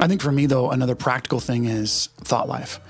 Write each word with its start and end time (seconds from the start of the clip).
I 0.00 0.06
think 0.06 0.22
for 0.22 0.32
me, 0.32 0.46
though, 0.46 0.70
another 0.70 0.94
practical 0.94 1.40
thing 1.40 1.64
is 1.64 2.08
thought 2.18 2.48
life. 2.48 2.80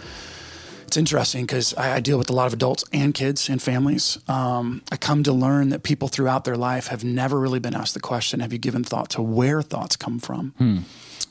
It's 0.87 0.97
interesting 0.97 1.45
because 1.45 1.75
I, 1.75 1.97
I, 1.97 2.01
deal 2.01 2.17
with 2.17 2.31
a 2.31 2.33
lot 2.33 2.47
of 2.47 2.55
adults 2.55 2.83
and 2.95 3.13
kids 3.13 3.51
and 3.51 3.61
families. 3.61 4.19
Um, 4.27 4.81
I 4.91 4.97
come 4.97 5.23
to 5.25 5.33
learn 5.33 5.69
that 5.69 5.83
people 5.83 6.09
throughout 6.09 6.45
their 6.45 6.57
life 6.57 6.87
have 6.87 7.05
never 7.05 7.39
really 7.39 7.59
been 7.59 7.75
asked 7.75 7.93
the 7.93 8.01
question 8.01 8.41
Have 8.41 8.55
you 8.55 8.59
given 8.59 8.85
thought 8.85 9.11
to 9.11 9.21
where 9.21 9.61
thoughts 9.61 9.97
come 9.97 10.19
from? 10.19 10.55
Hmm. 10.57 10.79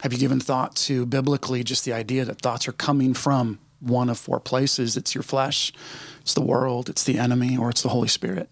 Have 0.01 0.13
you 0.13 0.19
given 0.19 0.39
thought 0.39 0.75
to 0.75 1.07
biblically 1.07 1.63
just 1.63 1.85
the 1.85 1.93
idea 1.93 2.23
that 2.23 2.39
thoughts 2.39 2.67
are 2.67 2.71
coming 2.71 3.15
from 3.15 3.57
one 3.79 4.09
of 4.09 4.19
four 4.19 4.39
places? 4.39 4.95
It's 4.95 5.15
your 5.15 5.23
flesh, 5.23 5.73
it's 6.21 6.35
the 6.35 6.41
world, 6.41 6.87
it's 6.87 7.03
the 7.03 7.17
enemy, 7.17 7.57
or 7.57 7.71
it's 7.71 7.81
the 7.81 7.89
Holy 7.89 8.07
Spirit. 8.07 8.51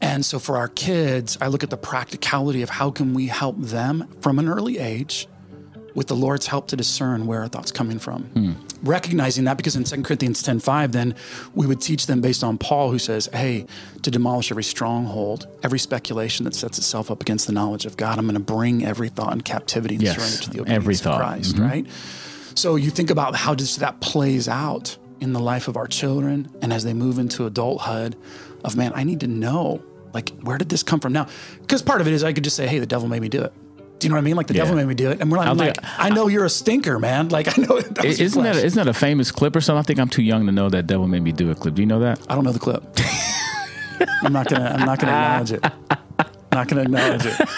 And 0.00 0.24
so 0.24 0.38
for 0.38 0.56
our 0.56 0.68
kids, 0.68 1.36
I 1.42 1.48
look 1.48 1.62
at 1.62 1.68
the 1.68 1.76
practicality 1.76 2.62
of 2.62 2.70
how 2.70 2.90
can 2.90 3.12
we 3.12 3.26
help 3.26 3.58
them 3.58 4.08
from 4.22 4.38
an 4.38 4.48
early 4.48 4.78
age 4.78 5.28
with 5.94 6.08
the 6.08 6.16
Lord's 6.16 6.46
help 6.46 6.68
to 6.68 6.76
discern 6.76 7.26
where 7.26 7.40
our 7.40 7.48
thoughts 7.48 7.70
coming 7.70 7.98
from. 7.98 8.24
Hmm. 8.24 8.52
Recognizing 8.82 9.44
that 9.44 9.56
because 9.56 9.76
in 9.76 9.84
2 9.84 10.02
Corinthians 10.02 10.42
10 10.42 10.60
5, 10.60 10.92
then 10.92 11.14
we 11.54 11.66
would 11.66 11.80
teach 11.80 12.06
them 12.06 12.20
based 12.20 12.42
on 12.42 12.58
Paul, 12.58 12.90
who 12.90 12.98
says, 12.98 13.28
Hey, 13.32 13.66
to 14.02 14.10
demolish 14.10 14.50
every 14.50 14.64
stronghold, 14.64 15.46
every 15.62 15.78
speculation 15.78 16.44
that 16.44 16.54
sets 16.54 16.78
itself 16.78 17.10
up 17.10 17.20
against 17.20 17.46
the 17.46 17.52
knowledge 17.52 17.86
of 17.86 17.96
God, 17.96 18.18
I'm 18.18 18.26
going 18.26 18.34
to 18.34 18.40
bring 18.40 18.84
every 18.84 19.08
thought 19.08 19.32
in 19.32 19.40
captivity 19.40 19.96
and 19.96 20.04
yes, 20.04 20.16
surrender 20.16 20.42
to 20.42 20.50
the 20.50 20.60
obedience 20.60 20.82
every 20.82 20.96
thought. 20.96 21.14
of 21.14 21.20
Christ, 21.20 21.56
mm-hmm. 21.56 21.64
right? 21.64 21.86
So 22.54 22.76
you 22.76 22.90
think 22.90 23.10
about 23.10 23.34
how 23.34 23.54
does 23.54 23.76
that 23.76 24.00
plays 24.00 24.48
out 24.48 24.96
in 25.20 25.32
the 25.32 25.40
life 25.40 25.68
of 25.68 25.76
our 25.76 25.86
children 25.86 26.50
and 26.60 26.72
as 26.72 26.84
they 26.84 26.92
move 26.92 27.18
into 27.18 27.46
adulthood 27.46 28.16
of 28.64 28.76
man, 28.76 28.92
I 28.94 29.04
need 29.04 29.20
to 29.20 29.26
know 29.26 29.82
like 30.12 30.30
where 30.40 30.58
did 30.58 30.68
this 30.68 30.82
come 30.82 31.00
from 31.00 31.12
now? 31.12 31.26
Because 31.60 31.82
part 31.82 32.00
of 32.00 32.06
it 32.06 32.12
is 32.12 32.22
I 32.24 32.32
could 32.32 32.44
just 32.44 32.56
say, 32.56 32.66
hey, 32.66 32.78
the 32.78 32.86
devil 32.86 33.08
made 33.08 33.22
me 33.22 33.28
do 33.28 33.42
it. 33.42 33.52
Do 34.02 34.06
you 34.06 34.10
know 34.10 34.16
what 34.16 34.22
I 34.22 34.24
mean? 34.24 34.36
Like 34.36 34.48
the 34.48 34.54
yeah. 34.54 34.62
devil 34.62 34.76
made 34.76 34.86
me 34.86 34.94
do 34.94 35.10
it, 35.10 35.20
and 35.20 35.30
we're 35.30 35.38
like, 35.38 35.46
I'm 35.46 35.56
like, 35.56 35.76
I 35.82 36.10
know 36.10 36.26
you're 36.26 36.44
a 36.44 36.50
stinker, 36.50 36.98
man. 36.98 37.28
Like 37.28 37.56
I 37.56 37.62
know. 37.62 37.80
That 37.92 38.04
isn't 38.04 38.42
that 38.42 38.56
a, 38.56 38.64
isn't 38.64 38.76
that 38.76 38.88
a 38.88 38.94
famous 38.94 39.30
clip 39.30 39.54
or 39.54 39.60
something? 39.60 39.78
I 39.78 39.82
think 39.82 40.00
I'm 40.00 40.08
too 40.08 40.22
young 40.22 40.46
to 40.46 40.52
know 40.52 40.68
that 40.70 40.86
devil 40.86 41.06
made 41.06 41.22
me 41.22 41.30
do 41.30 41.50
a 41.50 41.54
clip. 41.54 41.74
Do 41.74 41.82
you 41.82 41.86
know 41.86 42.00
that? 42.00 42.20
I 42.28 42.34
don't 42.34 42.42
know 42.42 42.52
the 42.52 42.58
clip. 42.58 42.82
I'm 44.22 44.32
not 44.32 44.48
gonna. 44.48 44.76
I'm 44.78 44.86
not 44.86 44.98
gonna 44.98 45.12
acknowledge 45.12 45.52
it. 45.52 45.62
not 46.52 46.68
gonna 46.68 46.82
acknowledge 46.82 47.26
it. 47.26 47.48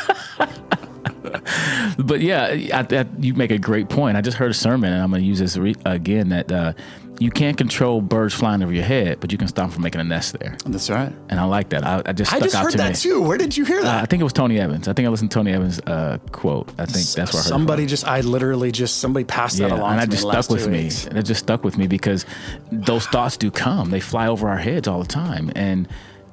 but 1.99 2.21
yeah, 2.21 2.47
I, 2.73 2.87
I, 2.91 3.07
you 3.19 3.35
make 3.35 3.51
a 3.51 3.59
great 3.59 3.89
point. 3.89 4.17
I 4.17 4.21
just 4.21 4.37
heard 4.37 4.51
a 4.51 4.55
sermon, 4.55 4.93
and 4.93 5.03
I'm 5.03 5.11
going 5.11 5.23
to 5.23 5.27
use 5.27 5.39
this 5.39 5.57
re- 5.57 5.75
again. 5.85 6.29
That 6.31 6.53
uh, 6.53 6.73
you 7.19 7.31
can't 7.31 7.57
control 7.57 8.01
birds 8.01 8.35
flying 8.35 8.63
over 8.63 8.73
your 8.73 8.85
head, 8.85 9.21
but 9.21 9.31
you 9.31 9.39
can 9.39 9.49
stop 9.49 9.67
them 9.67 9.75
from 9.75 9.83
making 9.83 10.01
a 10.01 10.05
nest 10.05 10.37
there. 10.39 10.57
That's 10.67 10.91
right. 10.91 11.13
And 11.29 11.39
I 11.39 11.45
like 11.45 11.69
that. 11.71 11.85
I, 11.85 12.03
I 12.07 12.13
just 12.13 12.33
I 12.33 12.41
just 12.41 12.57
heard 12.57 12.73
to 12.73 12.79
that 12.79 12.91
me. 12.91 12.97
too. 12.97 13.23
Where 13.23 13.39
did 13.39 13.57
you 13.57 13.65
hear 13.65 13.83
that? 13.83 14.01
Uh, 14.01 14.03
I 14.03 14.07
think 14.07 14.21
it 14.21 14.25
was 14.25 14.33
Tony 14.33 14.59
Evans. 14.59 14.89
I 14.89 14.93
think 14.93 15.07
I 15.07 15.11
listened 15.11 15.31
to 15.31 15.35
Tony 15.35 15.53
Evans' 15.53 15.81
uh, 15.81 16.19
quote. 16.33 16.69
I 16.79 16.87
think 16.87 17.07
that's 17.07 17.33
where 17.33 17.41
I 17.41 17.43
heard 17.43 17.49
somebody 17.49 17.87
just. 17.87 18.07
I 18.07 18.21
literally 18.21 18.73
just 18.73 18.99
somebody 18.99 19.25
passed 19.25 19.59
yeah, 19.59 19.69
that 19.69 19.79
along. 19.79 19.93
and 19.93 20.01
I 20.01 20.07
just 20.07 20.23
stuck 20.23 20.51
with 20.51 20.69
me. 20.69 20.91
And 21.09 21.19
it 21.19 21.23
just 21.25 21.41
stuck 21.41 21.63
with 21.63 21.79
me 21.79 21.87
because 21.87 22.27
those 22.73 23.07
thoughts 23.07 23.37
do 23.37 23.51
come. 23.51 23.91
They 23.91 24.01
fly 24.01 24.27
over 24.27 24.49
our 24.49 24.59
heads 24.59 24.89
all 24.89 25.01
the 25.01 25.09
time, 25.09 25.53
and 25.55 25.89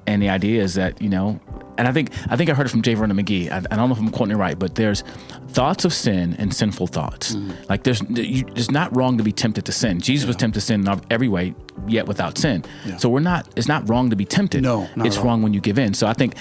and 0.07 0.21
the 0.21 0.30
idea 0.30 0.61
is 0.61 0.75
that 0.75 1.02
you 1.02 1.09
know 1.09 1.39
and 1.81 1.88
I 1.88 1.94
think 1.94 2.11
I 2.30 2.35
think 2.35 2.49
I 2.49 2.53
heard 2.53 2.67
it 2.67 2.69
from 2.69 2.83
J. 2.83 2.94
Vernon 2.94 3.17
McGee. 3.17 3.52
I, 3.52 3.57
I, 3.57 3.75
don't 3.75 3.89
know 3.89 3.95
if 3.95 3.99
I'm 3.99 4.11
quoting 4.11 4.35
it 4.35 4.38
right, 4.38 4.58
but 4.58 4.75
there's 4.75 5.03
thoughts 5.49 5.83
of 5.83 5.93
sin 5.93 6.35
and 6.38 6.53
sinful 6.53 6.88
thoughts. 6.88 7.33
Mm. 7.35 7.69
Like 7.69 7.83
there's 7.83 8.02
you, 8.09 8.45
it's 8.55 8.69
not 8.69 8.95
wrong 8.95 9.17
to 9.17 9.23
be 9.23 9.31
tempted 9.31 9.66
to 9.66 9.71
sin. 9.71 9.99
Jesus 9.99 10.25
yeah. 10.25 10.27
was 10.27 10.35
tempted 10.35 10.59
to 10.59 10.66
sin 10.66 10.88
in 10.88 11.02
every 11.09 11.27
way, 11.27 11.55
yet 11.88 12.05
without 12.05 12.38
sin. 12.38 12.63
Yeah. 12.85 12.97
So 12.97 13.09
we're 13.09 13.19
not. 13.19 13.47
It's 13.55 13.67
not 13.67 13.89
wrong 13.89 14.11
to 14.11 14.16
be 14.16 14.25
tempted. 14.25 14.61
No, 14.61 14.88
it's 14.97 15.17
wrong 15.17 15.41
when 15.41 15.53
you 15.53 15.59
give 15.59 15.80
in. 15.80 15.93
So 15.95 16.05
I 16.05 16.13
think 16.13 16.36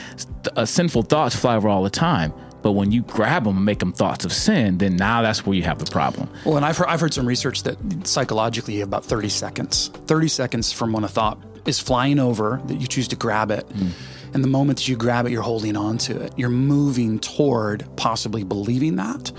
uh, 0.57 0.67
sinful 0.67 1.03
thoughts 1.05 1.37
fly 1.37 1.57
over 1.57 1.69
all 1.69 1.83
the 1.83 1.91
time. 1.91 2.33
But 2.63 2.73
when 2.73 2.93
you 2.93 3.01
grab 3.01 3.45
them 3.45 3.57
and 3.57 3.65
make 3.65 3.79
them 3.79 3.95
thoughts 3.95 4.27
of 4.27 4.35
sin, 4.35 4.77
then 4.77 4.97
now 4.97 5.23
that's 5.23 5.47
where 5.47 5.57
you 5.57 5.63
have 5.63 5.79
the 5.79 5.91
problem. 5.91 6.29
Well, 6.45 6.59
and 6.59 6.67
I've 6.67 6.77
heard, 6.77 6.89
I've 6.89 7.01
heard 7.01 7.15
some 7.15 7.25
research 7.25 7.63
that 7.63 7.79
psychologically 8.07 8.75
you 8.75 8.81
have 8.81 8.91
about 8.91 9.07
30 9.07 9.31
seconds. 9.31 9.89
30 10.07 10.29
seconds 10.29 10.71
from 10.71 10.93
when 10.93 11.05
a 11.05 11.09
thought 11.09 11.39
is 11.67 11.79
flying 11.79 12.19
over 12.19 12.61
that 12.67 12.81
you 12.81 12.87
choose 12.87 13.09
to 13.09 13.17
grab 13.17 13.51
it. 13.51 13.69
Mm 13.69 13.93
and 14.33 14.45
the 14.45 14.49
moment 14.49 14.79
that 14.79 14.89
you 14.89 14.97
grab 14.97 15.27
it, 15.27 15.33
you're 15.33 15.43
holding 15.43 15.77
on 15.77 15.99
to 15.99 16.21
it. 16.21 16.33
You're 16.37 16.51
moving 16.51 17.19
toward 17.19 17.85
possibly 17.97 18.45
believing 18.45 18.97
that. 18.97 19.33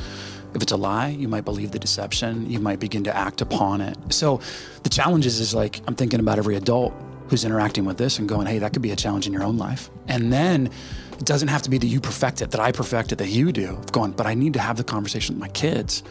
If 0.53 0.61
it's 0.61 0.73
a 0.73 0.77
lie, 0.77 1.09
you 1.09 1.29
might 1.29 1.45
believe 1.45 1.71
the 1.71 1.79
deception. 1.79 2.49
You 2.49 2.59
might 2.59 2.79
begin 2.79 3.05
to 3.05 3.15
act 3.15 3.39
upon 3.39 3.79
it. 3.79 3.97
So 4.09 4.41
the 4.83 4.89
challenge 4.89 5.25
is, 5.25 5.39
is 5.39 5.53
like, 5.53 5.81
I'm 5.87 5.95
thinking 5.95 6.19
about 6.19 6.37
every 6.37 6.55
adult 6.57 6.93
who's 7.29 7.45
interacting 7.45 7.85
with 7.85 7.97
this 7.97 8.19
and 8.19 8.27
going, 8.27 8.47
hey, 8.47 8.59
that 8.59 8.73
could 8.73 8.81
be 8.81 8.91
a 8.91 8.95
challenge 8.95 9.27
in 9.27 9.31
your 9.31 9.43
own 9.43 9.57
life. 9.57 9.89
And 10.09 10.33
then 10.33 10.69
it 11.17 11.25
doesn't 11.25 11.47
have 11.47 11.61
to 11.61 11.69
be 11.69 11.77
that 11.77 11.87
you 11.87 12.01
perfect 12.01 12.41
it, 12.41 12.51
that 12.51 12.59
I 12.59 12.73
perfect 12.73 13.13
it, 13.13 13.19
that 13.19 13.29
you 13.29 13.53
do. 13.53 13.79
Going, 13.93 14.11
but 14.11 14.25
I 14.25 14.33
need 14.33 14.51
to 14.53 14.59
have 14.59 14.75
the 14.75 14.83
conversation 14.83 15.35
with 15.35 15.39
my 15.39 15.47
kids 15.49 16.03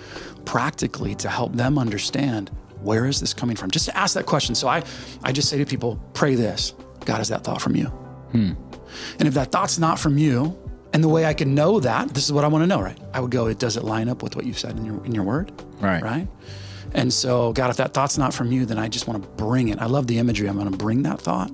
practically 0.47 1.15
to 1.17 1.29
help 1.29 1.53
them 1.53 1.79
understand 1.79 2.51
where 2.83 3.07
is 3.07 3.21
this 3.21 3.35
coming 3.35 3.57
from? 3.57 3.71
Just 3.71 3.87
to 3.87 3.97
ask 3.97 4.15
that 4.15 4.27
question. 4.27 4.55
So 4.55 4.69
I, 4.69 4.83
I 5.23 5.33
just 5.33 5.49
say 5.49 5.59
to 5.59 5.67
people, 5.67 6.01
pray 6.13 6.35
this. 6.35 6.75
God, 7.05 7.21
is 7.21 7.29
that 7.29 7.45
thought 7.45 7.63
from 7.63 7.77
you? 7.77 7.87
Hmm. 7.87 8.53
And 9.19 9.29
if 9.29 9.35
that 9.35 9.53
thought's 9.53 9.79
not 9.79 9.99
from 9.99 10.19
you, 10.19 10.57
and 10.93 11.05
the 11.05 11.09
way 11.09 11.25
I 11.25 11.35
can 11.35 11.55
know 11.55 11.81
that, 11.81 12.13
this 12.15 12.25
is 12.25 12.33
what 12.33 12.45
I 12.45 12.49
want 12.49 12.63
to 12.63 12.67
know, 12.67 12.81
right? 12.81 12.99
I 13.15 13.21
would 13.21 13.31
go, 13.31 13.47
it 13.47 13.59
does 13.59 13.77
it 13.77 13.85
line 13.85 14.09
up 14.09 14.23
with 14.23 14.35
what 14.35 14.45
you 14.45 14.53
said 14.53 14.77
in 14.77 14.85
your 14.85 15.05
in 15.05 15.15
your 15.15 15.23
word? 15.23 15.53
Right. 15.81 16.03
Right. 16.03 16.29
And 16.93 17.13
so, 17.13 17.53
God, 17.53 17.71
if 17.71 17.77
that 17.77 17.95
thought's 17.95 18.19
not 18.19 18.35
from 18.35 18.51
you, 18.51 18.67
then 18.67 18.79
I 18.79 18.89
just 18.89 19.07
want 19.07 19.23
to 19.23 19.29
bring 19.43 19.69
it. 19.69 19.79
I 19.79 19.87
love 19.87 20.09
the 20.09 20.19
imagery. 20.19 20.49
I'm 20.49 20.59
going 20.59 20.71
to 20.71 20.77
bring 20.77 21.05
that 21.05 21.21
thought 21.21 21.53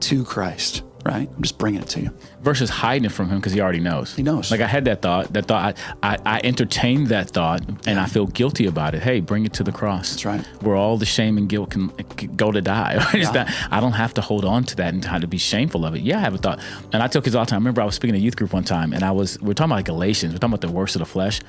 to 0.00 0.24
Christ 0.24 0.82
right? 1.06 1.28
I'm 1.34 1.42
just 1.42 1.58
bringing 1.58 1.80
it 1.80 1.88
to 1.90 2.00
you. 2.00 2.10
Versus 2.42 2.68
hiding 2.68 3.04
it 3.04 3.12
from 3.12 3.28
him 3.28 3.38
because 3.38 3.52
he 3.52 3.60
already 3.60 3.80
knows. 3.80 4.14
He 4.14 4.22
knows. 4.22 4.50
Like 4.50 4.60
I 4.60 4.66
had 4.66 4.84
that 4.86 5.02
thought. 5.02 5.32
That 5.32 5.46
thought. 5.46 5.76
I, 6.02 6.14
I, 6.14 6.18
I 6.36 6.40
entertained 6.44 7.08
that 7.08 7.30
thought, 7.30 7.66
and 7.66 7.86
yeah. 7.86 8.02
I 8.02 8.06
feel 8.06 8.26
guilty 8.26 8.66
about 8.66 8.94
it. 8.94 9.02
Hey, 9.02 9.20
bring 9.20 9.44
it 9.44 9.52
to 9.54 9.62
the 9.62 9.72
cross. 9.72 10.10
That's 10.10 10.24
right. 10.24 10.46
Where 10.62 10.76
all 10.76 10.96
the 10.98 11.06
shame 11.06 11.38
and 11.38 11.48
guilt 11.48 11.70
can, 11.70 11.88
can 11.90 12.34
go 12.36 12.52
to 12.52 12.60
die. 12.60 13.04
Yeah. 13.16 13.50
I 13.70 13.80
don't 13.80 13.92
have 13.92 14.14
to 14.14 14.20
hold 14.20 14.44
on 14.44 14.64
to 14.64 14.76
that 14.76 14.92
and 14.92 15.02
try 15.02 15.18
to 15.18 15.26
be 15.26 15.38
shameful 15.38 15.84
of 15.84 15.94
it. 15.94 16.02
Yeah, 16.02 16.18
I 16.18 16.20
have 16.20 16.34
a 16.34 16.38
thought, 16.38 16.60
and 16.92 17.02
I 17.02 17.06
tell 17.06 17.22
kids 17.22 17.34
all 17.34 17.44
the 17.44 17.50
time. 17.50 17.56
I 17.56 17.60
remember 17.60 17.80
I 17.80 17.84
was 17.84 17.94
speaking 17.94 18.14
to 18.14 18.20
a 18.20 18.22
youth 18.22 18.36
group 18.36 18.52
one 18.52 18.64
time, 18.64 18.92
and 18.92 19.02
I 19.02 19.10
was 19.10 19.40
we 19.40 19.50
are 19.50 19.54
talking 19.54 19.72
about 19.72 19.84
Galatians. 19.84 20.32
We're 20.32 20.38
talking 20.38 20.54
about 20.54 20.60
the 20.60 20.72
worst 20.72 20.96
of 20.96 21.00
the 21.00 21.06
flesh. 21.06 21.40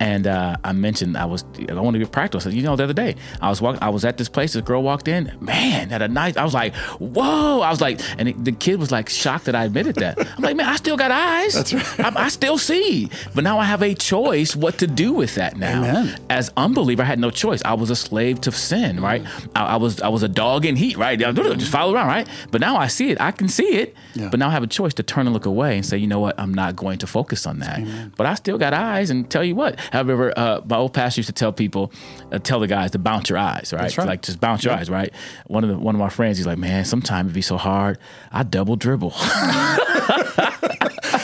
And 0.00 0.26
uh, 0.26 0.56
I 0.64 0.72
mentioned 0.72 1.16
I 1.16 1.26
was 1.26 1.44
I 1.68 1.74
want 1.74 1.94
to 1.94 1.98
be 1.98 2.06
practical. 2.06 2.40
So, 2.40 2.48
you 2.48 2.62
know, 2.62 2.74
the 2.74 2.84
other 2.84 2.94
day 2.94 3.16
I 3.40 3.50
was 3.50 3.60
walking, 3.60 3.82
I 3.82 3.90
was 3.90 4.04
at 4.04 4.16
this 4.16 4.28
place. 4.28 4.54
This 4.54 4.62
girl 4.62 4.82
walked 4.82 5.08
in. 5.08 5.36
Man, 5.40 5.92
at 5.92 6.02
a 6.02 6.08
night, 6.08 6.36
I 6.38 6.44
was 6.44 6.54
like, 6.54 6.74
"Whoa!" 6.98 7.60
I 7.60 7.70
was 7.70 7.80
like, 7.80 8.00
and 8.18 8.28
it, 8.30 8.44
the 8.44 8.52
kid 8.52 8.80
was 8.80 8.90
like 8.90 9.08
shocked 9.08 9.44
that 9.44 9.54
I 9.54 9.64
admitted 9.66 9.96
that. 9.96 10.18
I'm 10.18 10.42
like, 10.42 10.56
"Man, 10.56 10.66
I 10.66 10.76
still 10.76 10.96
got 10.96 11.10
eyes. 11.10 11.54
That's 11.54 11.72
right. 11.74 12.16
I, 12.16 12.24
I 12.24 12.28
still 12.28 12.58
see." 12.58 13.10
But 13.34 13.44
now 13.44 13.58
I 13.58 13.64
have 13.64 13.82
a 13.82 13.94
choice 13.94 14.56
what 14.56 14.78
to 14.78 14.86
do 14.86 15.12
with 15.12 15.34
that. 15.34 15.56
Now, 15.56 15.84
Amen. 15.84 16.18
as 16.30 16.50
unbeliever, 16.56 17.02
I 17.02 17.06
had 17.06 17.18
no 17.18 17.30
choice. 17.30 17.60
I 17.64 17.74
was 17.74 17.90
a 17.90 17.96
slave 17.96 18.40
to 18.42 18.52
sin. 18.52 19.00
Right. 19.00 19.22
I, 19.54 19.74
I, 19.74 19.76
was 19.76 20.00
I 20.00 20.08
was 20.08 20.22
a 20.22 20.28
dog 20.28 20.64
in 20.64 20.76
heat. 20.76 20.96
Right. 20.96 21.18
Just 21.18 21.70
follow 21.70 21.94
around. 21.94 22.08
Right. 22.08 22.28
But 22.50 22.60
now 22.60 22.76
I 22.76 22.86
see 22.86 23.10
it. 23.10 23.20
I 23.20 23.32
can 23.32 23.48
see 23.48 23.76
it. 23.76 23.94
Yeah. 24.14 24.28
But 24.30 24.40
now 24.40 24.48
I 24.48 24.52
have 24.52 24.62
a 24.62 24.66
choice 24.66 24.94
to 24.94 25.02
turn 25.02 25.26
and 25.26 25.34
look 25.34 25.46
away 25.46 25.76
and 25.76 25.84
say, 25.84 25.98
you 25.98 26.06
know 26.06 26.20
what? 26.20 26.38
I'm 26.40 26.54
not 26.54 26.74
going 26.76 26.98
to 26.98 27.06
focus 27.06 27.46
on 27.46 27.58
that. 27.58 27.80
Amen. 27.80 28.12
But 28.16 28.26
I 28.26 28.34
still 28.34 28.56
got 28.56 28.72
eyes. 28.72 29.10
And 29.10 29.28
tell 29.30 29.44
you 29.44 29.54
what, 29.54 29.78
however. 29.90 30.32
Uh, 30.36 30.60
my 30.66 30.76
old 30.76 30.94
pastor 30.94 31.20
used 31.20 31.28
to 31.28 31.32
tell 31.32 31.52
people, 31.52 31.92
uh, 32.32 32.38
tell 32.38 32.60
the 32.60 32.66
guys 32.66 32.92
to 32.92 32.98
bounce 32.98 33.28
your 33.28 33.38
eyes, 33.38 33.72
right? 33.72 33.96
right. 33.96 34.06
Like 34.06 34.22
just 34.22 34.40
bounce 34.40 34.64
your 34.64 34.74
eyes, 34.74 34.90
right? 34.90 35.12
One 35.46 35.64
of 35.64 35.70
the 35.70 35.78
one 35.78 35.94
of 35.94 35.98
my 35.98 36.08
friends, 36.08 36.38
he's 36.38 36.46
like, 36.46 36.58
man, 36.58 36.84
sometimes 36.84 37.26
it'd 37.26 37.34
be 37.34 37.42
so 37.42 37.56
hard. 37.56 37.98
I 38.32 38.42
double 38.42 38.76
dribble. 38.76 39.12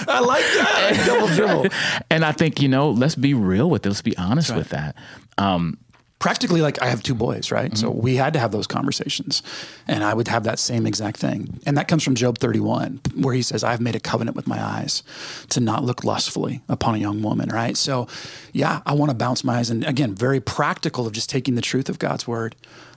I 0.09 0.21
like 0.21 0.44
that 0.44 1.04
double 1.06 1.28
dribble. 1.28 1.66
And 2.10 2.25
I 2.25 2.32
think 2.32 2.60
you 2.60 2.69
know, 2.69 2.91
let's 2.91 3.15
be 3.15 3.34
real 3.34 3.69
with 3.69 3.84
it. 3.87 3.88
Let's 3.88 4.03
be 4.03 4.16
honest 4.16 4.50
right. 4.50 4.59
with 4.59 4.71
that. 4.71 4.97
Um, 5.38 5.78
practically 6.26 6.60
like 6.60 6.82
I 6.82 6.87
have 6.87 7.04
two 7.04 7.14
boys, 7.14 7.53
right? 7.53 7.70
Mm-hmm. 7.70 7.87
So 7.87 7.88
we 7.88 8.16
had 8.16 8.33
to 8.33 8.41
have 8.41 8.51
those 8.51 8.66
conversations. 8.66 9.45
And 9.86 10.03
I 10.03 10.12
would 10.12 10.27
have 10.27 10.42
that 10.42 10.59
same 10.59 10.84
exact 10.84 11.18
thing. 11.18 11.60
And 11.65 11.78
that 11.78 11.86
comes 11.86 12.03
from 12.03 12.16
Job 12.16 12.39
31, 12.39 13.01
where 13.15 13.33
he 13.33 13.42
says, 13.42 13.62
I've 13.62 13.80
made 13.80 13.95
a 13.95 14.01
covenant 14.01 14.34
with 14.34 14.48
my 14.48 14.60
eyes 14.60 15.04
to 15.51 15.60
not 15.60 15.84
look 15.84 16.03
lustfully 16.03 16.62
upon 16.68 16.97
a 16.97 16.98
young 16.98 17.22
woman, 17.22 17.48
right? 17.51 17.77
So 17.77 18.09
yeah, 18.53 18.80
I 18.84 18.95
want 18.95 19.10
to 19.10 19.15
bounce 19.15 19.45
my 19.45 19.59
eyes. 19.59 19.71
And 19.71 19.84
again, 19.84 20.16
very 20.16 20.41
practical 20.41 21.06
of 21.06 21.12
just 21.12 21.30
taking 21.30 21.54
the 21.54 21.62
truth 21.62 21.89
of 21.89 22.01
God's 22.01 22.27
word 22.27 22.56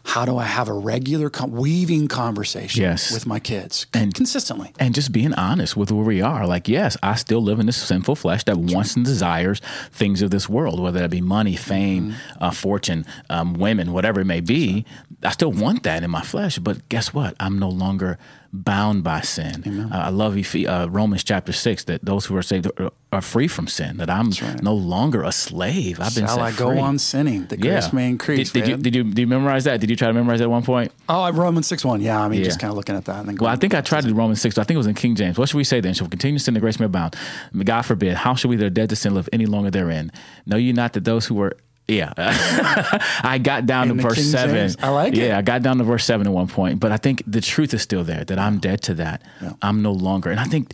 how 0.10 0.26
do 0.26 0.40
I 0.40 0.46
have 0.46 0.68
a 0.70 0.74
regular 0.74 1.30
con- 1.30 1.52
weaving 1.52 2.08
conversation 2.08 2.82
yes. 2.82 3.12
with 3.12 3.28
my 3.28 3.40
kids 3.40 3.86
and 3.94 4.12
consistently? 4.12 4.74
And 4.80 4.96
just 4.96 5.12
being 5.12 5.36
honest 5.36 5.78
with 5.78 5.92
where 5.92 6.04
we 6.04 6.20
are. 6.20 6.48
Like, 6.48 6.68
yes, 6.68 6.98
I 7.04 7.14
still 7.14 7.42
live 7.44 7.60
in 7.60 7.68
this 7.68 7.78
sinful 7.78 8.16
flesh 8.16 8.44
that 8.46 8.58
wants 8.58 8.96
and 8.96 9.06
desires 9.06 9.62
things 9.92 10.24
of 10.24 10.32
this 10.32 10.50
world, 10.50 10.80
whether 10.80 11.00
that 11.00 11.12
be 11.12 11.22
money, 11.22 11.56
fame, 11.56 12.14
mm-hmm. 12.14 12.44
uh, 12.44 12.50
fortune, 12.50 13.06
um, 13.30 13.54
women, 13.54 13.94
whatever 13.94 14.22
it 14.22 14.26
may 14.26 14.42
be. 14.42 14.84
I 15.22 15.30
still 15.30 15.52
want 15.52 15.84
that 15.84 16.02
in 16.02 16.10
my 16.10 16.24
flesh, 16.24 16.58
but 16.58 16.90
guess 16.90 17.14
what? 17.14 17.36
I'm 17.40 17.60
no 17.60 17.70
longer 17.70 18.18
bound 18.52 19.04
by 19.04 19.22
sin. 19.22 19.90
Uh, 19.92 19.96
I 19.96 20.10
love 20.10 20.38
uh, 20.56 20.88
Romans 20.90 21.24
chapter 21.24 21.54
six 21.54 21.84
that 21.86 22.04
those 22.04 22.26
who 22.26 22.36
are 22.36 22.42
saved 22.42 22.68
are, 22.80 22.92
are 23.12 23.22
free 23.22 23.48
from 23.48 23.68
sin. 23.68 23.98
That 23.98 24.10
I'm 24.10 24.32
right. 24.42 24.62
no 24.62 24.74
longer 24.74 25.24
a 25.24 25.32
slave. 25.32 26.00
I've 26.00 26.16
been 26.16 26.26
Shall 26.26 26.40
I 26.40 26.52
go 26.52 26.78
on 26.80 27.00
sinning? 27.00 27.46
The 27.46 27.58
grace 27.58 27.88
yeah. 27.88 27.96
may 27.96 28.10
increase. 28.10 28.52
Did, 28.52 28.62
did 28.62 28.70
you, 28.70 28.78
did, 28.78 28.96
you, 28.96 29.04
did 29.04 29.20
you 29.20 29.28
memorize 29.28 29.66
that? 29.66 29.80
Did 29.80 29.90
you 29.90 29.96
try 29.96 30.08
to 30.08 30.14
memorize 30.14 30.40
that 30.40 30.46
at 30.46 30.50
one 30.50 30.64
point? 30.64 30.92
Oh, 31.08 31.32
Romans 31.32 31.68
six 31.68 31.86
one. 31.86 32.02
Yeah, 32.02 32.22
I 32.22 32.28
mean, 32.28 32.40
yeah. 32.40 32.46
just 32.46 32.60
kind 32.60 32.72
of 32.72 32.78
looking 32.78 32.96
at 32.96 33.06
that. 33.06 33.20
And 33.20 33.30
then 33.30 33.38
well, 33.40 33.52
I 33.52 33.56
think 33.56 33.74
I 33.74 33.82
tried 33.82 34.04
to 34.04 34.14
Romans 34.14 34.42
six. 34.42 34.58
I 34.58 34.64
think 34.64 34.76
it 34.76 34.78
was 34.78 34.88
in 34.88 34.96
King 34.96 35.16
James. 35.16 35.38
What 35.38 35.50
should 35.50 35.58
we 35.58 35.64
say 35.64 35.80
then? 35.80 35.94
Shall 35.94 36.06
we 36.06 36.10
continue 36.10 36.38
to 36.38 36.44
sin? 36.44 36.54
The 36.54 36.60
grace 36.60 36.80
may 36.80 36.86
abound. 36.86 37.16
God 37.64 37.84
forbid. 37.84 38.16
How 38.16 38.36
shall 38.36 38.50
we 38.50 38.56
that 38.58 38.66
are 38.66 38.70
dead 38.70 38.90
to 38.90 38.96
sin 38.96 39.14
live 39.14 39.30
any 39.32 39.46
longer 39.46 39.72
therein? 39.72 40.12
Know 40.46 40.58
you 40.58 40.74
not 40.74 40.94
that 40.94 41.06
those 41.06 41.26
who 41.26 41.36
were 41.36 41.58
Yeah, 41.90 42.14
I 43.24 43.40
got 43.42 43.66
down 43.66 43.90
In 43.90 43.98
to 43.98 44.04
verse 44.04 44.16
King 44.16 44.24
seven. 44.26 44.56
James? 44.56 44.78
I 44.82 44.90
like 44.90 45.14
it. 45.14 45.20
Yeah, 45.20 45.38
I 45.38 45.42
got 45.42 45.62
down 45.62 45.78
to 45.80 45.84
verse 45.84 46.06
seven 46.06 46.28
at 46.28 46.34
one 46.34 46.48
point, 46.48 46.80
but 46.80 46.92
I 46.92 46.98
think 46.98 47.24
the 47.26 47.42
truth 47.42 47.74
is 47.74 47.82
still 47.82 48.04
there 48.04 48.24
that 48.24 48.38
I'm 48.40 48.60
dead 48.60 48.82
to 48.84 48.94
that. 48.96 49.22
I'm 49.62 49.82
no 49.82 49.92
longer, 49.92 50.30
and 50.30 50.40
I 50.40 50.46
think. 50.46 50.74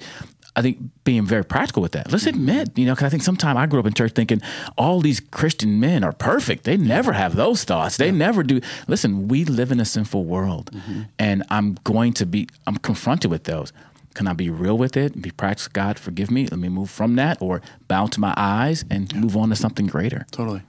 I 0.58 0.62
think 0.62 0.78
being 1.04 1.26
very 1.26 1.44
practical 1.44 1.82
with 1.82 1.92
that. 1.94 2.10
Let's 2.14 2.24
mm-hmm. 2.24 2.38
admit, 2.38 2.78
you 2.78 2.86
know, 2.86 2.94
because 2.94 3.08
I 3.08 3.10
think 3.10 3.24
sometimes 3.24 3.58
I 3.58 3.66
grew 3.66 3.82
up 3.82 3.86
in 3.86 3.94
church 3.94 4.14
thinking 4.14 4.42
all 4.78 5.02
these 5.02 5.20
Christian 5.20 5.82
men 5.82 6.02
are 6.02 6.14
perfect. 6.14 6.64
They 6.64 6.78
never 6.78 7.12
have 7.12 7.36
those 7.36 7.66
thoughts. 7.66 7.98
They 7.98 8.10
never 8.10 8.42
do. 8.42 8.62
Listen, 8.88 9.28
we 9.28 9.44
live 9.44 9.74
in 9.74 9.82
a 9.82 9.86
sinful 9.86 10.24
world, 10.24 10.72
mm-hmm. 10.72 11.02
and 11.20 11.44
I'm 11.50 11.74
going 11.84 12.14
to 12.14 12.26
be. 12.26 12.48
I'm 12.66 12.78
confronted 12.78 13.32
with 13.32 13.44
those. 13.44 13.74
Can 14.14 14.28
I 14.28 14.34
be 14.34 14.50
real 14.50 14.78
with 14.78 14.96
it? 14.96 15.22
Be 15.22 15.30
practical. 15.30 15.72
God, 15.74 16.00
forgive 16.00 16.32
me. 16.32 16.48
Let 16.48 16.60
me 16.60 16.70
move 16.70 16.90
from 16.90 17.18
that, 17.18 17.38
or 17.42 17.62
bow 17.90 18.08
to 18.08 18.20
my 18.22 18.34
eyes 18.38 18.86
and 18.90 19.14
move 19.14 19.36
on 19.36 19.50
to 19.50 19.58
something 19.58 19.88
greater. 19.88 20.26
Totally. 20.32 20.62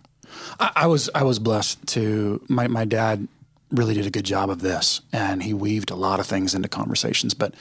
I, 0.59 0.73
I 0.77 0.87
was 0.87 1.11
I 1.15 1.23
was 1.23 1.39
blessed 1.39 1.87
to 1.89 2.43
my 2.49 2.69
my 2.69 2.85
dad 2.85 3.29
really 3.71 3.95
did 3.95 4.07
a 4.07 4.11
good 4.11 4.25
job 4.25 4.51
of 4.51 4.61
this, 4.61 5.01
and 5.13 5.43
he 5.43 5.53
weaved 5.53 5.91
a 5.91 5.97
lot 5.97 6.21
of 6.21 6.27
things 6.27 6.55
into 6.55 6.69
conversations. 6.69 7.35
But 7.35 7.55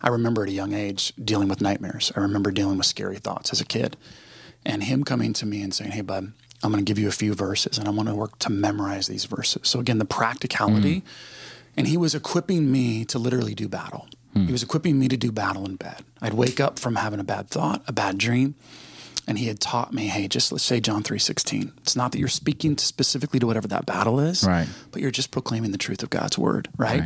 I 0.00 0.08
remember 0.08 0.42
at 0.42 0.48
a 0.48 0.52
young 0.52 0.72
age 0.72 1.12
dealing 1.22 1.48
with 1.48 1.60
nightmares. 1.60 2.12
I 2.16 2.20
remember 2.20 2.50
dealing 2.50 2.78
with 2.78 2.86
scary 2.86 3.18
thoughts 3.18 3.52
as 3.52 3.60
a 3.60 3.64
kid, 3.64 3.96
and 4.64 4.84
him 4.84 5.04
coming 5.04 5.32
to 5.34 5.46
me 5.46 5.62
and 5.62 5.74
saying, 5.74 5.92
"Hey, 5.92 6.02
bud, 6.02 6.32
I'm 6.62 6.72
going 6.72 6.84
to 6.84 6.88
give 6.88 6.98
you 6.98 7.08
a 7.08 7.12
few 7.12 7.34
verses, 7.34 7.78
and 7.78 7.88
I 7.88 7.90
want 7.90 8.08
to 8.08 8.14
work 8.14 8.38
to 8.40 8.50
memorize 8.50 9.06
these 9.06 9.24
verses." 9.24 9.68
So 9.68 9.80
again, 9.80 9.98
the 9.98 10.04
practicality, 10.04 11.00
mm. 11.00 11.04
and 11.76 11.86
he 11.86 11.96
was 11.96 12.14
equipping 12.14 12.70
me 12.70 13.04
to 13.06 13.18
literally 13.18 13.54
do 13.54 13.68
battle. 13.68 14.08
Hmm. 14.34 14.46
He 14.46 14.52
was 14.52 14.62
equipping 14.62 14.98
me 14.98 15.08
to 15.08 15.16
do 15.16 15.32
battle 15.32 15.64
in 15.64 15.76
bed. 15.76 16.04
I'd 16.20 16.34
wake 16.34 16.60
up 16.60 16.78
from 16.78 16.96
having 16.96 17.18
a 17.18 17.24
bad 17.24 17.48
thought, 17.48 17.82
a 17.88 17.92
bad 17.92 18.18
dream, 18.18 18.54
and 19.28 19.38
he 19.38 19.46
had 19.46 19.60
taught 19.60 19.92
me, 19.92 20.06
hey, 20.08 20.26
just 20.26 20.50
let's 20.50 20.64
say 20.64 20.80
John 20.80 21.04
3:16. 21.04 21.70
It's 21.82 21.94
not 21.94 22.10
that 22.12 22.18
you're 22.18 22.28
speaking 22.28 22.74
to 22.74 22.84
specifically 22.84 23.38
to 23.38 23.46
whatever 23.46 23.68
that 23.68 23.86
battle 23.86 24.18
is, 24.18 24.42
Right. 24.42 24.66
but 24.90 25.00
you're 25.02 25.12
just 25.12 25.30
proclaiming 25.30 25.70
the 25.70 25.78
truth 25.78 26.02
of 26.02 26.10
God's 26.10 26.36
word, 26.38 26.68
right? 26.76 27.04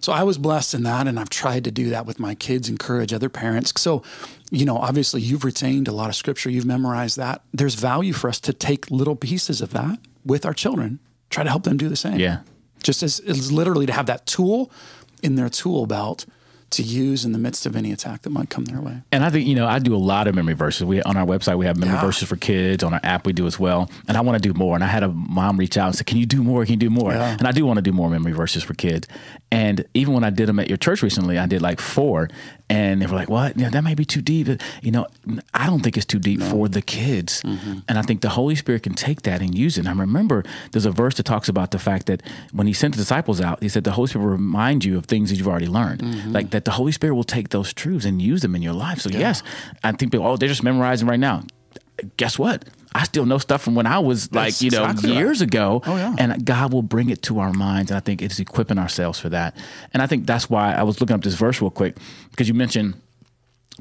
So 0.00 0.12
I 0.12 0.22
was 0.22 0.38
blessed 0.38 0.74
in 0.74 0.84
that 0.84 1.06
and 1.08 1.18
I've 1.18 1.30
tried 1.30 1.64
to 1.64 1.70
do 1.70 1.90
that 1.90 2.06
with 2.06 2.20
my 2.20 2.34
kids, 2.34 2.68
encourage 2.68 3.12
other 3.12 3.28
parents. 3.28 3.72
So, 3.80 4.02
you 4.50 4.64
know, 4.64 4.76
obviously 4.76 5.20
you've 5.22 5.42
retained 5.44 5.88
a 5.88 5.92
lot 5.92 6.08
of 6.08 6.14
scripture, 6.14 6.48
you've 6.48 6.66
memorized 6.66 7.16
that. 7.16 7.42
There's 7.52 7.74
value 7.74 8.12
for 8.12 8.28
us 8.28 8.38
to 8.40 8.52
take 8.52 8.90
little 8.90 9.16
pieces 9.16 9.60
of 9.60 9.72
that 9.72 9.98
with 10.24 10.46
our 10.46 10.54
children, 10.54 11.00
try 11.30 11.42
to 11.44 11.50
help 11.50 11.64
them 11.64 11.76
do 11.76 11.88
the 11.88 11.96
same. 11.96 12.20
Yeah. 12.20 12.40
Just 12.82 13.02
as 13.02 13.18
it's 13.20 13.50
literally 13.50 13.86
to 13.86 13.92
have 13.92 14.06
that 14.06 14.26
tool 14.26 14.70
in 15.22 15.34
their 15.34 15.48
tool 15.48 15.86
belt 15.86 16.26
to 16.68 16.82
use 16.82 17.24
in 17.24 17.32
the 17.32 17.38
midst 17.38 17.64
of 17.64 17.76
any 17.76 17.92
attack 17.92 18.22
that 18.22 18.30
might 18.30 18.50
come 18.50 18.64
their 18.64 18.80
way. 18.80 19.00
And 19.12 19.24
I 19.24 19.30
think 19.30 19.46
you 19.46 19.54
know 19.54 19.66
I 19.66 19.78
do 19.78 19.94
a 19.94 19.98
lot 19.98 20.26
of 20.26 20.34
memory 20.34 20.54
verses. 20.54 20.84
We 20.84 21.00
on 21.02 21.16
our 21.16 21.24
website 21.24 21.56
we 21.58 21.66
have 21.66 21.76
memory 21.76 21.94
Yeah. 21.94 22.00
verses 22.04 22.28
for 22.28 22.36
kids. 22.36 22.82
On 22.82 22.92
our 22.92 23.00
app 23.04 23.24
we 23.26 23.32
do 23.32 23.46
as 23.46 23.58
well. 23.58 23.88
And 24.08 24.16
I 24.16 24.20
want 24.20 24.42
to 24.42 24.48
do 24.48 24.52
more. 24.58 24.74
And 24.74 24.82
I 24.82 24.88
had 24.88 25.02
a 25.02 25.08
mom 25.08 25.56
reach 25.58 25.76
out 25.78 25.86
and 25.86 25.94
say, 25.94 26.04
"Can 26.04 26.18
you 26.18 26.26
do 26.26 26.42
more? 26.42 26.64
Can 26.64 26.72
you 26.72 26.78
do 26.78 26.90
more?" 26.90 27.12
Yeah. 27.12 27.36
And 27.38 27.46
I 27.46 27.52
do 27.52 27.64
want 27.64 27.76
to 27.78 27.82
do 27.82 27.92
more 27.92 28.10
memory 28.10 28.32
verses 28.32 28.62
for 28.64 28.74
kids. 28.74 29.06
And 29.52 29.84
even 29.94 30.12
when 30.12 30.24
I 30.24 30.30
did 30.30 30.48
them 30.48 30.58
at 30.58 30.68
your 30.68 30.76
church 30.76 31.02
recently, 31.02 31.38
I 31.38 31.46
did 31.46 31.62
like 31.62 31.80
four, 31.80 32.28
and 32.68 33.00
they 33.00 33.06
were 33.06 33.14
like, 33.14 33.28
"What? 33.30 33.56
Yeah, 33.56 33.70
that 33.70 33.82
may 33.82 33.94
be 33.94 34.04
too 34.04 34.20
deep." 34.20 34.48
You 34.82 34.90
know, 34.90 35.06
I 35.54 35.66
don't 35.66 35.80
think 35.80 35.96
it's 35.96 36.06
too 36.06 36.18
deep 36.18 36.42
for 36.42 36.68
the 36.68 36.82
kids. 36.82 37.42
Mm-hmm. 37.42 37.78
And 37.88 37.98
I 37.98 38.02
think 38.02 38.20
the 38.20 38.28
Holy 38.30 38.54
Spirit 38.54 38.82
can 38.82 38.94
take 38.94 39.22
that 39.22 39.40
and 39.40 39.56
use 39.56 39.78
it. 39.78 39.86
And 39.86 39.88
I 39.88 40.00
remember 40.00 40.44
there's 40.72 40.86
a 40.86 40.90
verse 40.90 41.14
that 41.16 41.24
talks 41.24 41.48
about 41.48 41.70
the 41.70 41.78
fact 41.78 42.06
that 42.06 42.22
when 42.52 42.66
He 42.66 42.72
sent 42.72 42.94
the 42.94 42.98
disciples 42.98 43.40
out, 43.40 43.62
He 43.62 43.68
said 43.68 43.84
the 43.84 43.92
Holy 43.92 44.08
Spirit 44.08 44.24
will 44.24 44.32
remind 44.32 44.84
you 44.84 44.98
of 44.98 45.06
things 45.06 45.30
that 45.30 45.36
you've 45.36 45.48
already 45.48 45.66
learned. 45.68 46.00
Mm-hmm. 46.00 46.32
Like 46.32 46.50
that, 46.50 46.64
the 46.64 46.72
Holy 46.72 46.92
Spirit 46.92 47.14
will 47.14 47.24
take 47.24 47.50
those 47.50 47.72
truths 47.72 48.04
and 48.04 48.20
use 48.20 48.42
them 48.42 48.54
in 48.54 48.62
your 48.62 48.74
life. 48.74 49.00
So 49.00 49.10
yes, 49.10 49.42
I 49.84 49.92
think 49.92 50.12
people, 50.12 50.26
oh, 50.26 50.36
they're 50.36 50.48
just 50.48 50.62
memorizing 50.62 51.08
right 51.08 51.20
now. 51.20 51.42
Guess 52.16 52.38
what? 52.38 52.64
I 52.94 53.04
still 53.04 53.26
know 53.26 53.36
stuff 53.38 53.62
from 53.62 53.74
when 53.74 53.86
I 53.86 53.98
was 53.98 54.32
like, 54.32 54.46
That's 54.46 54.62
you 54.62 54.70
know, 54.70 54.84
exactly 54.84 55.10
right. 55.10 55.18
years 55.18 55.42
ago. 55.42 55.82
Oh, 55.86 55.96
yeah. 55.96 56.14
And 56.18 56.44
God 56.44 56.72
will 56.72 56.82
bring 56.82 57.10
it 57.10 57.22
to 57.22 57.40
our 57.40 57.52
minds. 57.52 57.90
And 57.90 57.96
I 57.96 58.00
think 58.00 58.22
it's 58.22 58.38
equipping 58.38 58.78
ourselves 58.78 59.20
for 59.20 59.28
that. 59.28 59.56
And 59.92 60.02
I 60.02 60.06
think 60.06 60.26
that's 60.26 60.48
why 60.48 60.72
I 60.72 60.82
was 60.82 61.00
looking 61.00 61.14
up 61.14 61.22
this 61.22 61.34
verse 61.34 61.60
real 61.60 61.70
quick 61.70 61.98
because 62.30 62.48
you 62.48 62.54
mentioned 62.54 62.94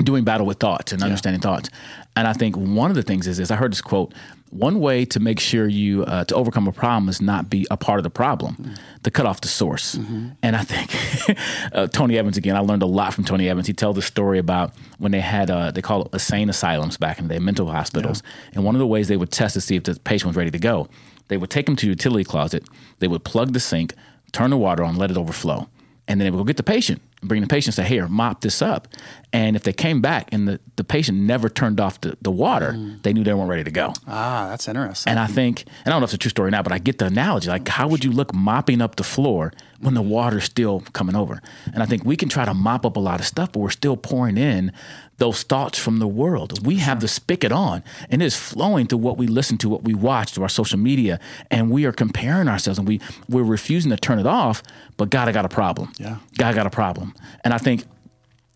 doing 0.03 0.23
battle 0.23 0.45
with 0.45 0.59
thoughts 0.59 0.91
and 0.91 1.01
understanding 1.03 1.41
thoughts. 1.41 1.69
And 2.15 2.27
I 2.27 2.33
think 2.33 2.55
one 2.55 2.89
of 2.91 2.95
the 2.95 3.03
things 3.03 3.27
is 3.27 3.37
this 3.37 3.51
I 3.51 3.55
heard 3.55 3.71
this 3.71 3.81
quote 3.81 4.13
one 4.51 4.79
way 4.79 5.03
to 5.03 5.19
make 5.19 5.39
sure 5.39 5.67
you 5.67 6.03
uh, 6.03 6.23
to 6.25 6.35
overcome 6.35 6.67
a 6.67 6.71
problem 6.71 7.09
is 7.09 7.21
not 7.21 7.49
be 7.49 7.67
a 7.71 7.75
part 7.75 7.99
of 7.99 8.03
the 8.03 8.09
problem 8.09 8.73
to 9.03 9.11
cut 9.11 9.25
off 9.25 9.41
the 9.41 9.47
source. 9.47 9.95
And 10.43 10.55
i 10.55 10.63
think 10.63 11.37
uh, 11.73 11.87
tony 11.87 12.17
evans 12.17 12.37
again 12.37 12.55
i 12.55 12.59
learned 12.59 12.83
a 12.83 12.85
lot 12.87 13.13
from 13.13 13.23
tony 13.23 13.49
evans. 13.49 13.67
He 13.67 13.73
tells 13.73 13.95
the 13.95 14.01
story 14.01 14.39
about 14.39 14.73
when 14.97 15.11
they 15.11 15.19
had 15.19 15.49
uh, 15.49 15.71
they 15.71 15.81
call 15.81 16.03
it 16.03 16.13
insane 16.13 16.49
asylums 16.49 16.97
back 16.97 17.19
in 17.19 17.27
the 17.27 17.33
day 17.33 17.39
mental 17.39 17.69
hospitals. 17.69 18.23
And 18.53 18.63
one 18.63 18.75
of 18.75 18.79
the 18.79 18.87
ways 18.87 19.07
they 19.07 19.17
would 19.17 19.31
test 19.31 19.55
to 19.55 19.61
see 19.61 19.75
if 19.75 19.83
the 19.83 19.95
patient 19.99 20.27
was 20.27 20.35
ready 20.35 20.51
to 20.51 20.59
go 20.59 20.87
they 21.27 21.37
would 21.37 21.49
take 21.49 21.65
them 21.65 21.75
to 21.75 21.87
the 21.87 21.91
utility 21.91 22.23
closet 22.23 22.63
they 22.99 23.07
would 23.07 23.23
plug 23.23 23.53
the 23.53 23.59
sink 23.59 23.93
turn 24.31 24.51
the 24.51 24.57
water 24.57 24.83
on 24.83 24.95
let 24.95 25.11
it 25.11 25.17
overflow 25.17 25.67
and 26.07 26.19
then 26.19 26.25
they 26.25 26.31
would 26.31 26.37
go 26.37 26.43
get 26.43 26.57
the 26.57 26.63
patient 26.63 27.01
bring 27.27 27.41
the 27.41 27.47
patient 27.47 27.77
and 27.77 27.85
say, 27.85 27.89
here, 27.89 28.07
mop 28.07 28.41
this 28.41 28.61
up. 28.61 28.87
And 29.33 29.55
if 29.55 29.63
they 29.63 29.73
came 29.73 30.01
back 30.01 30.29
and 30.31 30.47
the, 30.47 30.59
the 30.77 30.83
patient 30.83 31.17
never 31.17 31.49
turned 31.49 31.79
off 31.79 31.99
the, 32.01 32.17
the 32.21 32.31
water, 32.31 32.73
they 33.03 33.11
knew 33.11 33.23
they 33.23 33.33
weren't 33.33 33.49
ready 33.49 33.65
to 33.65 33.71
go. 33.71 33.91
Ah, 34.07 34.47
that's 34.49 34.67
interesting. 34.67 35.11
And 35.11 35.19
I 35.19 35.27
think, 35.27 35.63
and 35.63 35.87
I 35.87 35.89
don't 35.89 35.99
know 35.99 36.05
if 36.05 36.09
it's 36.09 36.15
a 36.15 36.17
true 36.19 36.29
story 36.29 36.51
now, 36.51 36.63
but 36.63 36.71
I 36.71 36.77
get 36.77 36.99
the 36.99 37.07
analogy. 37.07 37.49
Like, 37.49 37.67
how 37.67 37.87
would 37.89 38.05
you 38.05 38.11
look 38.11 38.33
mopping 38.33 38.81
up 38.81 38.95
the 38.95 39.03
floor 39.03 39.51
when 39.81 39.93
the 39.93 40.01
water's 40.01 40.45
still 40.45 40.81
coming 40.93 41.15
over? 41.15 41.41
And 41.73 41.83
I 41.83 41.85
think 41.85 42.05
we 42.05 42.15
can 42.15 42.29
try 42.29 42.45
to 42.45 42.53
mop 42.53 42.85
up 42.85 42.95
a 42.95 42.99
lot 42.99 43.19
of 43.19 43.25
stuff, 43.25 43.51
but 43.51 43.59
we're 43.59 43.69
still 43.71 43.97
pouring 43.97 44.37
in 44.37 44.71
those 45.17 45.43
thoughts 45.43 45.79
from 45.79 45.99
the 45.99 46.07
world. 46.07 46.65
We 46.65 46.77
have 46.77 46.99
the 46.99 47.07
spigot 47.07 47.51
on, 47.51 47.83
and 48.09 48.21
it's 48.21 48.35
flowing 48.35 48.87
to 48.87 48.97
what 48.97 49.17
we 49.17 49.27
listen 49.27 49.57
to, 49.59 49.69
what 49.69 49.83
we 49.83 49.93
watch, 49.93 50.33
to 50.33 50.41
our 50.41 50.49
social 50.49 50.79
media, 50.79 51.19
and 51.49 51.71
we 51.71 51.85
are 51.85 51.91
comparing 51.91 52.47
ourselves, 52.47 52.79
and 52.79 52.87
we 52.87 52.99
we're 53.29 53.43
refusing 53.43 53.91
to 53.91 53.97
turn 53.97 54.19
it 54.19 54.27
off. 54.27 54.61
But 54.97 55.09
God, 55.09 55.27
I 55.27 55.31
got 55.31 55.45
a 55.45 55.49
problem. 55.49 55.91
Yeah. 55.97 56.17
God, 56.37 56.47
I 56.47 56.53
got 56.53 56.67
a 56.67 56.71
problem. 56.71 57.13
And 57.43 57.53
I 57.53 57.57
think 57.57 57.85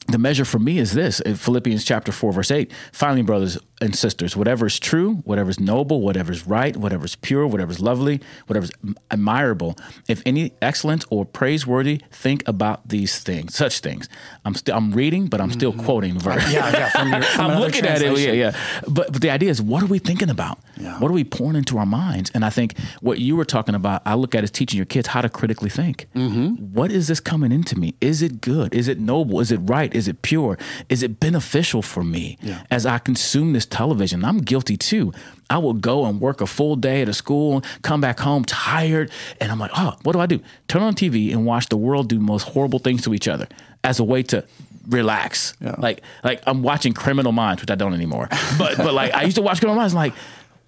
the 0.08 0.18
measure 0.18 0.46
for 0.46 0.60
me 0.60 0.80
is 0.80 0.94
this 0.94 1.22
Philippians 1.26 1.84
chapter 1.84 2.12
4, 2.12 2.34
verse 2.34 2.52
8. 2.52 2.72
Finally, 2.92 3.24
brothers 3.24 3.58
and 3.82 3.96
sisters, 3.96 4.36
whatever 4.36 4.66
is 4.66 4.80
true, 4.80 5.16
whatever 5.26 5.50
is 5.50 5.60
noble, 5.60 6.02
whatever 6.02 6.32
is 6.32 6.46
right, 6.48 6.76
whatever 6.76 7.06
is 7.06 7.16
pure, 7.16 7.48
whatever 7.48 7.72
is 7.72 7.80
lovely, 7.80 8.20
whatever 8.48 8.66
is 8.66 8.72
admirable, 9.12 9.78
if 10.08 10.22
any 10.26 10.52
excellent 10.62 11.06
or 11.10 11.26
praiseworthy, 11.26 12.02
think 12.12 12.48
about 12.48 12.88
these 12.90 13.20
things, 13.20 13.56
such 13.56 13.80
things. 13.80 14.10
I'm 14.46 14.56
still 14.56 14.76
I'm 14.76 14.92
reading, 14.92 15.28
but 15.28 15.42
I'm 15.42 15.52
still 15.52 15.74
quoting 15.74 16.20
verse. 16.20 16.52
yeah, 16.52 16.70
yeah. 16.72 16.90
From 16.90 17.10
your, 17.12 17.22
from 17.36 17.52
I'm 17.52 17.60
looking 17.60 17.86
at 17.86 18.02
it. 18.02 18.18
Yeah, 18.20 18.32
yeah. 18.32 18.56
But, 18.88 19.12
but 19.14 19.22
the 19.22 19.30
idea 19.30 19.50
is, 19.50 19.62
what 19.62 19.84
are 19.84 19.88
we 19.88 20.00
thinking 20.00 20.30
about? 20.30 20.60
Yeah. 20.78 21.00
What 21.00 21.10
are 21.10 21.14
we 21.14 21.24
pouring 21.24 21.56
into 21.56 21.78
our 21.78 21.86
minds? 21.86 22.32
And 22.34 22.44
I 22.46 22.50
think 22.50 22.78
what 23.02 23.20
you 23.20 23.36
were 23.36 23.46
talking 23.46 23.76
about, 23.76 24.02
I 24.06 24.16
look 24.16 24.36
at 24.36 24.44
as 24.44 24.52
teaching 24.52 24.78
your 24.78 24.86
kids 24.86 25.08
how 25.08 25.22
to 25.22 25.30
critically 25.30 25.70
think. 25.70 26.08
Mm-hmm. 26.16 26.74
What 26.74 26.92
is 26.92 27.08
this 27.08 27.20
coming 27.20 27.52
into 27.52 27.78
me? 27.78 27.96
Is 28.02 28.22
it 28.22 28.42
good? 28.42 28.74
Is 28.74 28.88
it 28.88 29.00
noble? 29.00 29.40
Is 29.40 29.52
it 29.52 29.58
right? 29.58 29.94
Is 29.94 30.08
it 30.08 30.22
pure? 30.22 30.58
Is 30.90 31.04
it 31.04 31.20
beneficial 31.20 31.82
for 31.82 32.04
me 32.04 32.38
Yeah. 32.42 32.64
as 32.72 32.86
I 32.86 32.98
consume 33.00 33.54
this 33.54 33.66
television? 33.70 34.24
I'm 34.26 34.40
guilty 34.40 34.78
too. 34.78 35.14
I 35.50 35.58
will 35.58 35.74
go 35.74 36.06
and 36.06 36.22
work 36.22 36.42
a 36.42 36.48
full 36.48 36.76
day 36.76 37.02
at 37.02 37.10
a 37.10 37.14
school, 37.14 37.64
come 37.82 38.02
back 38.02 38.20
home 38.20 38.46
tired, 38.46 39.12
and 39.42 39.52
I'm 39.52 39.60
like, 39.60 39.72
oh, 39.76 39.96
what 40.04 40.14
do 40.14 40.20
I 40.20 40.28
do? 40.28 40.40
Turn 40.68 40.84
on 40.84 40.94
TV 40.94 41.32
and 41.32 41.46
watch 41.46 41.70
the 41.70 41.78
world 41.78 42.10
do 42.10 42.20
most 42.20 42.44
horrible 42.44 42.80
things 42.80 43.02
to 43.04 43.14
each 43.14 43.28
other 43.28 43.48
as 43.84 44.00
a 44.00 44.04
way 44.04 44.24
to 44.24 44.44
relax. 44.88 45.54
Yeah. 45.62 45.76
Like 45.78 46.02
like 46.24 46.42
I'm 46.46 46.62
watching 46.62 46.94
Criminal 46.94 47.32
Minds, 47.32 47.62
which 47.62 47.72
I 47.72 47.76
don't 47.76 47.94
anymore. 47.94 48.28
But 48.58 48.78
but 48.78 48.94
like 48.94 49.14
I 49.14 49.24
used 49.24 49.36
to 49.38 49.42
watch 49.42 49.60
Criminal 49.60 49.80
Minds, 49.80 49.94
like, 49.94 50.14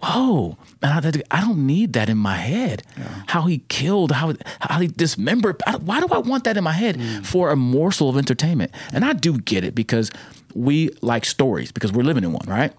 whoa, 0.02 0.58
man, 0.82 1.06
I, 1.06 1.38
I 1.38 1.42
don't 1.42 1.66
need 1.68 1.94
that 1.94 2.10
in 2.10 2.18
my 2.18 2.36
head. 2.36 2.84
How 3.28 3.44
he 3.44 3.60
killed, 3.70 4.12
how 4.12 4.34
how 4.60 4.80
he 4.80 4.88
dismembered. 4.88 5.62
Why 5.82 6.00
do 6.00 6.08
I 6.12 6.20
want 6.20 6.46
that 6.46 6.58
in 6.58 6.64
my 6.64 6.72
head 6.72 6.98
mm. 6.98 7.26
for 7.26 7.52
a 7.52 7.56
morsel 7.56 8.10
of 8.10 8.18
entertainment? 8.18 8.72
And 8.94 9.04
I 9.04 9.14
do 9.14 9.38
get 9.38 9.64
it 9.64 9.76
because 9.76 10.12
we 10.54 10.90
like 11.02 11.26
stories 11.26 11.72
because 11.72 11.92
we're 11.92 12.04
living 12.04 12.24
in 12.24 12.34
one, 12.34 12.48
right? 12.48 12.74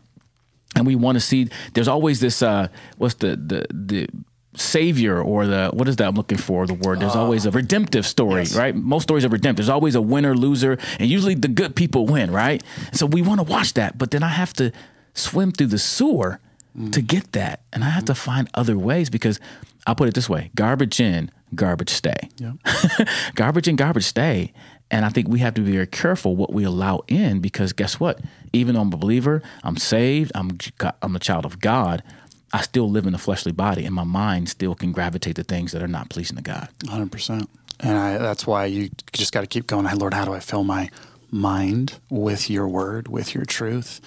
And 0.77 0.87
we 0.87 0.95
want 0.95 1.17
to 1.17 1.21
see 1.21 1.49
there's 1.75 1.89
always 1.89 2.21
this 2.21 2.43
uh 2.43 2.69
what's 2.99 3.15
the 3.15 3.37
the 3.37 3.67
the 3.71 4.09
savior 4.55 5.21
or 5.21 5.47
the 5.47 5.71
what 5.73 5.89
is 5.89 5.97
that 5.97 6.09
I'm 6.09 6.15
looking 6.15 6.39
for 6.39 6.67
the 6.67 6.75
word? 6.75 7.01
There's 7.01 7.17
uh. 7.17 7.23
always 7.23 7.47
a 7.47 7.51
redemptive 7.51 8.07
story 8.07 8.43
yes. 8.43 8.57
right? 8.57 8.75
Most 8.75 9.05
stories 9.05 9.25
are 9.25 9.29
redemptive. 9.29 9.65
There's 9.65 9.71
always 9.71 9.95
a 9.95 10.03
winner 10.03 10.37
loser 10.37 10.79
and 10.99 11.09
usually 11.09 11.35
the 11.35 11.49
good 11.49 11.75
people 11.75 12.07
win 12.07 12.31
right? 12.31 12.63
So 12.93 13.07
we 13.07 13.23
want 13.23 13.41
to 13.41 13.45
watch 13.45 13.75
that 13.75 13.99
but 13.99 14.11
then 14.11 14.23
I 14.23 14.29
have 14.29 14.53
to 14.55 14.73
swim 15.15 15.53
through 15.53 15.69
the 15.69 15.79
sewer 15.79 16.41
to 16.75 17.03
mm. 17.03 17.07
get 17.07 17.33
that. 17.33 17.61
And 17.73 17.85
I 17.85 17.91
have 17.91 18.07
to 18.07 18.13
mm. 18.13 18.17
find 18.17 18.49
other 18.55 18.79
ways 18.79 19.11
because 19.11 19.39
I'll 19.87 19.95
put 19.95 20.09
it 20.09 20.15
this 20.15 20.29
way 20.29 20.51
garbage 20.55 21.01
in 21.01 21.31
garbage 21.55 21.91
stay. 21.91 22.29
Yeah. 22.37 22.53
garbage 23.35 23.69
in, 23.69 23.77
garbage 23.77 24.05
stay. 24.05 24.53
And 24.93 25.07
I 25.07 25.09
think 25.09 25.27
we 25.27 25.41
have 25.41 25.55
to 25.55 25.63
be 25.63 25.73
very 25.73 25.87
careful 25.87 26.37
what 26.37 26.53
we 26.53 26.65
allow 26.65 27.01
in 27.09 27.41
because 27.41 27.73
guess 27.73 27.99
what? 27.99 28.21
Even 28.53 28.75
though 28.75 28.83
I'm 28.83 28.93
a 28.93 28.97
believer, 28.99 29.43
I'm 29.65 29.79
saved, 29.79 30.31
I'm 30.35 30.59
I'm 31.01 31.17
a 31.17 31.19
child 31.19 31.47
of 31.47 31.59
God. 31.61 32.03
I 32.53 32.61
still 32.61 32.91
live 32.91 33.07
in 33.07 33.15
a 33.15 33.19
fleshly 33.19 33.53
body, 33.53 33.87
and 33.87 33.95
my 33.95 34.05
mind 34.05 34.51
still 34.51 34.75
can 34.75 34.93
gravitate 34.93 35.37
to 35.37 35.43
things 35.43 35.73
that 35.73 35.83
are 35.83 35.89
not 35.89 36.11
pleasing 36.11 36.37
to 36.37 36.43
God. 36.43 36.69
Hundred 36.87 37.11
percent, 37.11 37.49
and 37.81 37.97
I, 37.97 38.19
that's 38.19 38.47
why 38.47 38.67
you 38.67 38.91
just 39.15 39.33
got 39.33 39.41
to 39.41 39.47
keep 39.47 39.67
going. 39.67 39.87
Lord, 39.97 40.13
how 40.13 40.27
do 40.27 40.35
I 40.35 40.41
fill 40.41 40.63
my 40.63 40.91
mind 41.31 41.99
with 42.11 42.51
Your 42.51 42.69
Word, 42.69 43.09
with 43.09 43.35
Your 43.35 43.47
truth? 43.47 44.01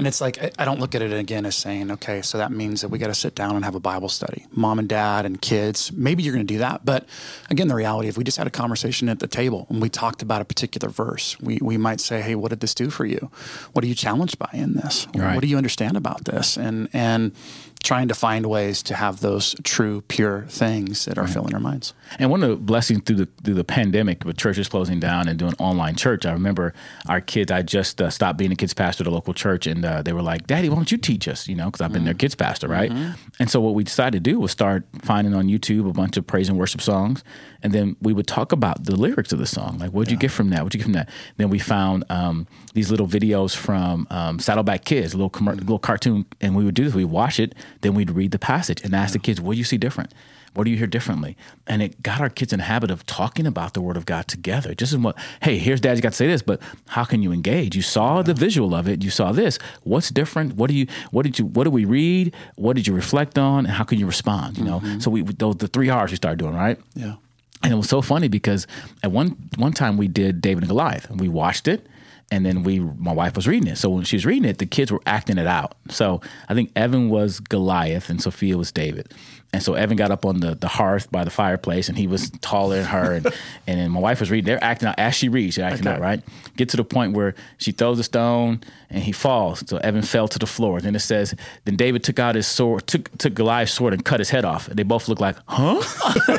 And 0.00 0.06
it's 0.06 0.20
like, 0.22 0.42
I- 0.42 0.50
I 0.58 0.64
don't 0.64 0.80
look 0.80 0.94
at 0.94 1.02
it 1.02 1.12
again 1.12 1.44
as 1.44 1.54
saying, 1.56 1.90
okay, 1.90 2.22
so 2.22 2.38
that 2.38 2.50
means 2.50 2.80
that 2.80 2.88
we 2.88 2.98
got 2.98 3.08
to 3.08 3.14
sit 3.14 3.34
down 3.34 3.54
and 3.54 3.66
have 3.66 3.74
a 3.74 3.80
Bible 3.80 4.08
study. 4.08 4.46
Mom 4.50 4.78
and 4.78 4.88
dad 4.88 5.26
and 5.26 5.38
kids, 5.42 5.92
maybe 5.92 6.22
you're 6.22 6.32
going 6.32 6.46
to 6.46 6.54
do 6.54 6.58
that. 6.60 6.86
But 6.86 7.06
again, 7.50 7.68
the 7.68 7.74
reality, 7.74 8.08
if 8.08 8.16
we 8.16 8.24
just 8.24 8.38
had 8.38 8.46
a 8.46 8.50
conversation 8.50 9.10
at 9.10 9.18
the 9.18 9.28
table 9.28 9.66
and 9.68 9.82
we 9.82 9.90
talked 9.90 10.22
about 10.22 10.40
a 10.40 10.46
particular 10.46 10.88
verse, 10.88 11.38
we, 11.38 11.58
we 11.60 11.76
might 11.76 12.00
say, 12.00 12.22
hey, 12.22 12.34
what 12.34 12.48
did 12.48 12.60
this 12.60 12.74
do 12.74 12.88
for 12.88 13.04
you? 13.04 13.30
What 13.74 13.84
are 13.84 13.88
you 13.88 13.94
challenged 13.94 14.38
by 14.38 14.48
in 14.54 14.72
this? 14.72 15.06
Right. 15.14 15.34
What 15.34 15.42
do 15.42 15.48
you 15.48 15.58
understand 15.58 15.98
about 15.98 16.24
this? 16.24 16.56
And, 16.56 16.88
and 16.94 17.32
trying 17.82 18.08
to 18.08 18.14
find 18.14 18.46
ways 18.46 18.82
to 18.84 18.94
have 18.94 19.20
those 19.20 19.54
true, 19.64 20.02
pure 20.02 20.46
things 20.48 21.06
that 21.06 21.16
are 21.18 21.26
filling 21.26 21.54
our 21.54 21.60
minds. 21.60 21.94
And 22.18 22.30
one 22.30 22.42
of 22.42 22.50
the 22.50 22.56
blessings 22.56 23.04
through 23.04 23.16
the 23.16 23.28
through 23.42 23.54
the 23.54 23.64
pandemic, 23.64 24.24
with 24.24 24.36
churches 24.36 24.68
closing 24.68 25.00
down 25.00 25.28
and 25.28 25.38
doing 25.38 25.54
online 25.58 25.96
church, 25.96 26.26
I 26.26 26.32
remember 26.32 26.74
our 27.08 27.20
kids. 27.20 27.50
I 27.50 27.62
just 27.62 28.00
uh, 28.02 28.10
stopped 28.10 28.38
being 28.38 28.52
a 28.52 28.56
kids 28.56 28.74
pastor 28.74 29.04
at 29.04 29.06
a 29.06 29.10
local 29.10 29.32
church, 29.34 29.66
and 29.66 29.84
uh, 29.84 30.02
they 30.02 30.12
were 30.12 30.22
like, 30.22 30.46
"Daddy, 30.46 30.68
why 30.68 30.76
don't 30.76 30.92
you 30.92 30.98
teach 30.98 31.26
us?" 31.28 31.48
You 31.48 31.56
know, 31.56 31.66
because 31.66 31.80
I've 31.80 31.92
been 31.92 32.04
their 32.04 32.14
kids 32.14 32.34
pastor, 32.34 32.68
right? 32.68 32.90
And 33.38 33.50
so 33.50 33.60
what 33.60 33.74
we 33.74 33.84
decided 33.84 34.22
to 34.24 34.30
do 34.30 34.38
was 34.38 34.50
start 34.50 34.84
finding 35.02 35.34
on 35.34 35.46
YouTube 35.46 35.88
a 35.88 35.92
bunch 35.92 36.16
of 36.16 36.26
praise 36.26 36.48
and 36.48 36.58
worship 36.58 36.80
songs, 36.82 37.24
and 37.62 37.72
then 37.72 37.96
we 38.00 38.12
would 38.12 38.26
talk 38.26 38.52
about 38.52 38.84
the 38.84 38.96
lyrics 38.96 39.32
of 39.32 39.38
the 39.38 39.46
song, 39.46 39.78
like 39.78 39.90
what'd 39.90 40.10
you 40.10 40.18
get 40.18 40.30
from 40.30 40.50
that? 40.50 40.62
What'd 40.62 40.74
you 40.74 40.80
get 40.80 40.84
from 40.84 40.92
that? 40.94 41.08
Then 41.36 41.48
we 41.48 41.58
found 41.58 42.04
um, 42.10 42.46
these 42.74 42.90
little 42.90 43.06
videos 43.06 43.54
from 43.56 44.06
um, 44.10 44.38
Saddleback 44.38 44.84
Kids, 44.84 45.14
a 45.14 45.16
little 45.16 45.30
commer- 45.30 45.56
little 45.56 45.78
cartoon, 45.78 46.26
and 46.40 46.54
we 46.54 46.64
would 46.64 46.74
do 46.74 46.84
this. 46.84 46.94
We 46.94 47.04
watch 47.04 47.40
it, 47.40 47.54
then 47.80 47.94
we'd 47.94 48.10
read 48.10 48.30
the 48.30 48.38
passage 48.38 48.82
and 48.82 48.94
ask 48.94 49.12
the 49.12 49.18
kids, 49.18 49.40
"What 49.40 49.52
do 49.52 49.58
you 49.58 49.64
see 49.64 49.78
different?" 49.78 50.12
What 50.54 50.64
do 50.64 50.70
you 50.70 50.76
hear 50.76 50.88
differently? 50.88 51.36
And 51.66 51.80
it 51.80 52.02
got 52.02 52.20
our 52.20 52.28
kids 52.28 52.52
in 52.52 52.58
the 52.58 52.64
habit 52.64 52.90
of 52.90 53.06
talking 53.06 53.46
about 53.46 53.74
the 53.74 53.80
Word 53.80 53.96
of 53.96 54.04
God 54.04 54.26
together. 54.26 54.74
Just 54.74 54.92
in 54.92 55.02
what, 55.02 55.16
hey, 55.42 55.58
here's 55.58 55.80
Dad's 55.80 56.00
got 56.00 56.10
to 56.10 56.16
say 56.16 56.26
this, 56.26 56.42
but 56.42 56.60
how 56.88 57.04
can 57.04 57.22
you 57.22 57.30
engage? 57.30 57.76
You 57.76 57.82
saw 57.82 58.22
the 58.22 58.34
visual 58.34 58.74
of 58.74 58.88
it. 58.88 59.04
You 59.04 59.10
saw 59.10 59.30
this. 59.30 59.58
What's 59.84 60.10
different? 60.10 60.56
What 60.56 60.68
do 60.68 60.74
you? 60.74 60.88
What 61.12 61.22
did 61.22 61.38
you? 61.38 61.46
What 61.46 61.64
did 61.64 61.72
we 61.72 61.84
read? 61.84 62.34
What 62.56 62.74
did 62.74 62.88
you 62.88 62.94
reflect 62.94 63.38
on? 63.38 63.66
And 63.66 63.74
how 63.74 63.84
can 63.84 63.98
you 63.98 64.06
respond? 64.06 64.58
You 64.58 64.64
know. 64.64 64.80
Mm-hmm. 64.80 64.98
So 65.00 65.10
we 65.10 65.22
those 65.22 65.56
the 65.56 65.68
three 65.68 65.88
R's 65.88 66.10
we 66.10 66.16
started 66.16 66.38
doing 66.38 66.54
right. 66.54 66.78
Yeah. 66.94 67.14
And 67.62 67.72
it 67.72 67.76
was 67.76 67.88
so 67.88 68.02
funny 68.02 68.28
because 68.28 68.66
at 69.04 69.12
one 69.12 69.36
one 69.56 69.72
time 69.72 69.96
we 69.96 70.08
did 70.08 70.40
David 70.40 70.64
and 70.64 70.68
Goliath, 70.68 71.08
and 71.10 71.20
we 71.20 71.28
watched 71.28 71.68
it, 71.68 71.86
and 72.30 72.46
then 72.46 72.62
we 72.62 72.80
my 72.80 73.12
wife 73.12 73.36
was 73.36 73.46
reading 73.48 73.68
it. 73.68 73.76
So 73.76 73.90
when 73.90 74.04
she 74.04 74.16
was 74.16 74.26
reading 74.26 74.48
it, 74.48 74.58
the 74.58 74.66
kids 74.66 74.92
were 74.92 75.02
acting 75.06 75.38
it 75.38 75.46
out. 75.46 75.74
So 75.88 76.20
I 76.48 76.54
think 76.54 76.70
Evan 76.76 77.08
was 77.10 77.40
Goliath 77.40 78.08
and 78.10 78.22
Sophia 78.22 78.56
was 78.56 78.72
David. 78.72 79.12
And 79.52 79.60
so 79.62 79.74
Evan 79.74 79.96
got 79.96 80.12
up 80.12 80.24
on 80.24 80.38
the, 80.38 80.54
the 80.54 80.68
hearth 80.68 81.10
by 81.10 81.24
the 81.24 81.30
fireplace, 81.30 81.88
and 81.88 81.98
he 81.98 82.06
was 82.06 82.30
taller 82.40 82.76
than 82.76 82.84
her. 82.86 83.14
And, 83.14 83.26
and 83.66 83.80
then 83.80 83.90
my 83.90 83.98
wife 83.98 84.20
was 84.20 84.30
reading. 84.30 84.46
They're 84.46 84.62
acting 84.62 84.88
out 84.88 84.94
as 84.98 85.14
she 85.16 85.28
reads. 85.28 85.56
They're 85.56 85.66
acting 85.68 85.88
Okay. 85.88 85.96
out 85.96 86.00
right. 86.00 86.22
Get 86.56 86.68
to 86.68 86.76
the 86.76 86.84
point 86.84 87.14
where 87.14 87.34
she 87.58 87.72
throws 87.72 87.98
a 87.98 88.04
stone, 88.04 88.60
and 88.90 89.02
he 89.02 89.10
falls. 89.10 89.68
So 89.68 89.78
Evan 89.78 90.02
fell 90.02 90.28
to 90.28 90.38
the 90.38 90.46
floor. 90.46 90.80
Then 90.80 90.94
it 90.94 91.00
says, 91.00 91.34
then 91.64 91.74
David 91.76 92.04
took 92.04 92.20
out 92.20 92.36
his 92.36 92.46
sword, 92.46 92.86
took 92.86 93.16
took 93.18 93.34
Goliath's 93.34 93.72
sword, 93.72 93.92
and 93.92 94.04
cut 94.04 94.20
his 94.20 94.30
head 94.30 94.44
off. 94.44 94.68
And 94.68 94.76
they 94.78 94.84
both 94.84 95.08
look 95.08 95.18
like, 95.20 95.36
huh? 95.46 95.82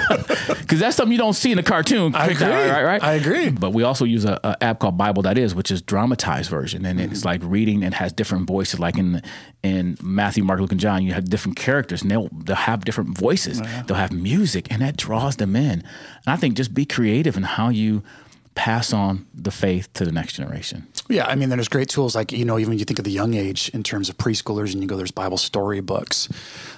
Because 0.61 0.79
that's 0.79 0.95
something 0.95 1.11
you 1.11 1.17
don't 1.17 1.33
see 1.33 1.51
in 1.51 1.59
a 1.59 1.63
cartoon. 1.63 2.15
I 2.15 2.27
agree. 2.27 2.45
Right, 2.47 2.83
right. 2.83 3.03
I 3.03 3.13
agree. 3.13 3.49
But 3.49 3.71
we 3.73 3.83
also 3.83 4.05
use 4.05 4.23
a, 4.23 4.39
a 4.43 4.63
app 4.63 4.79
called 4.79 4.97
Bible.is, 4.97 5.53
which 5.53 5.69
is 5.69 5.81
dramatized 5.81 6.49
version, 6.49 6.85
and 6.85 6.99
Mm-hmm. 6.99 7.11
it's 7.11 7.25
like 7.25 7.41
reading 7.43 7.83
and 7.83 7.93
has 7.95 8.13
different 8.13 8.47
voices. 8.47 8.79
Like 8.79 8.97
in 8.97 9.21
in 9.63 9.97
Matthew, 10.01 10.43
Mark, 10.43 10.59
Luke, 10.59 10.71
and 10.71 10.79
John, 10.79 11.03
you 11.03 11.13
have 11.13 11.29
different 11.29 11.57
characters, 11.57 12.01
and 12.03 12.11
they'll 12.11 12.29
they'll 12.31 12.55
have 12.55 12.85
different 12.85 13.00
voices. 13.03 13.61
Oh, 13.63 13.83
They'll 13.87 13.97
have 13.97 14.11
music, 14.11 14.71
and 14.71 14.81
that 14.81 14.97
draws 14.97 15.37
them 15.37 15.55
in. 15.55 15.81
And 15.81 16.27
I 16.27 16.35
think 16.35 16.55
just 16.55 16.73
be 16.73 16.85
creative 16.85 17.37
in 17.37 17.43
how 17.43 17.69
you 17.69 18.03
pass 18.55 18.93
on 18.93 19.25
the 19.33 19.51
faith 19.51 19.91
to 19.93 20.05
the 20.05 20.11
next 20.11 20.33
generation. 20.33 20.87
Yeah, 21.11 21.25
I 21.27 21.35
mean, 21.35 21.49
there's 21.49 21.67
great 21.67 21.89
tools 21.89 22.15
like, 22.15 22.31
you 22.31 22.45
know, 22.45 22.57
even 22.57 22.77
you 22.79 22.85
think 22.85 22.99
of 22.99 23.05
the 23.05 23.11
young 23.11 23.33
age 23.33 23.69
in 23.73 23.83
terms 23.83 24.09
of 24.09 24.17
preschoolers 24.17 24.73
and 24.73 24.81
you 24.81 24.87
go, 24.87 24.95
there's 24.97 25.11
Bible 25.11 25.37
story 25.37 25.81
books. 25.81 26.29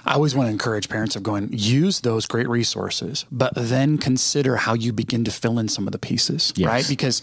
I 0.04 0.14
always 0.14 0.34
want 0.34 0.48
to 0.48 0.50
encourage 0.50 0.88
parents 0.88 1.16
of 1.16 1.22
going, 1.22 1.48
use 1.52 2.00
those 2.00 2.26
great 2.26 2.48
resources, 2.48 3.24
but 3.32 3.52
then 3.56 3.96
consider 3.98 4.56
how 4.56 4.74
you 4.74 4.92
begin 4.92 5.24
to 5.24 5.30
fill 5.30 5.58
in 5.58 5.68
some 5.68 5.86
of 5.88 5.92
the 5.92 5.98
pieces, 5.98 6.52
Yes. 6.56 6.68
right? 6.68 6.86
Because 6.88 7.22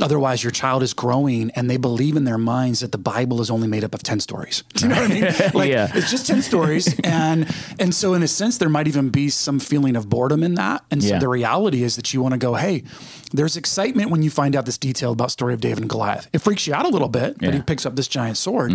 otherwise 0.00 0.42
your 0.44 0.52
child 0.52 0.82
is 0.82 0.92
growing 0.94 1.50
and 1.56 1.68
they 1.70 1.76
believe 1.76 2.16
in 2.16 2.24
their 2.24 2.38
minds 2.38 2.80
that 2.80 2.92
the 2.92 2.98
Bible 2.98 3.40
is 3.40 3.50
only 3.50 3.66
made 3.66 3.82
up 3.84 3.94
of 3.94 4.02
10 4.02 4.20
stories. 4.20 4.62
Do 4.74 4.84
you 4.84 4.94
know 4.94 5.00
what 5.00 5.10
I 5.10 5.14
mean? 5.14 5.34
Like, 5.54 5.70
Yeah. 5.70 5.90
it's 5.94 6.10
just 6.10 6.26
10 6.26 6.42
stories. 6.42 6.94
And, 7.04 7.52
and 7.80 7.94
so 7.94 8.14
in 8.14 8.22
a 8.22 8.28
sense, 8.28 8.58
there 8.58 8.68
might 8.68 8.86
even 8.86 9.08
be 9.10 9.30
some 9.30 9.58
feeling 9.58 9.96
of 9.96 10.08
boredom 10.08 10.42
in 10.44 10.54
that. 10.54 10.84
And 10.90 11.02
so 11.02 11.08
Yeah. 11.10 11.18
the 11.18 11.28
reality 11.28 11.82
is 11.82 11.96
that 11.96 12.14
you 12.14 12.22
want 12.22 12.32
to 12.32 12.38
go, 12.38 12.54
hey, 12.54 12.84
there's 13.32 13.56
excitement 13.56 14.10
when 14.10 14.22
you 14.22 14.30
find 14.30 14.54
out 14.56 14.66
this 14.66 14.78
detail 14.78 15.12
about 15.12 15.30
story 15.30 15.54
of 15.54 15.60
David 15.60 15.80
and 15.80 15.90
Goliath. 15.90 16.28
It 16.32 16.38
freaks 16.50 16.66
you 16.66 16.74
out 16.74 16.84
a 16.84 16.88
little 16.88 17.08
bit 17.08 17.38
that 17.38 17.52
he 17.54 17.58
Mm-hmm. 17.60 17.64
picks 17.66 17.86
up 17.86 17.94
this 17.96 18.08
giant 18.08 18.36
sword, 18.36 18.72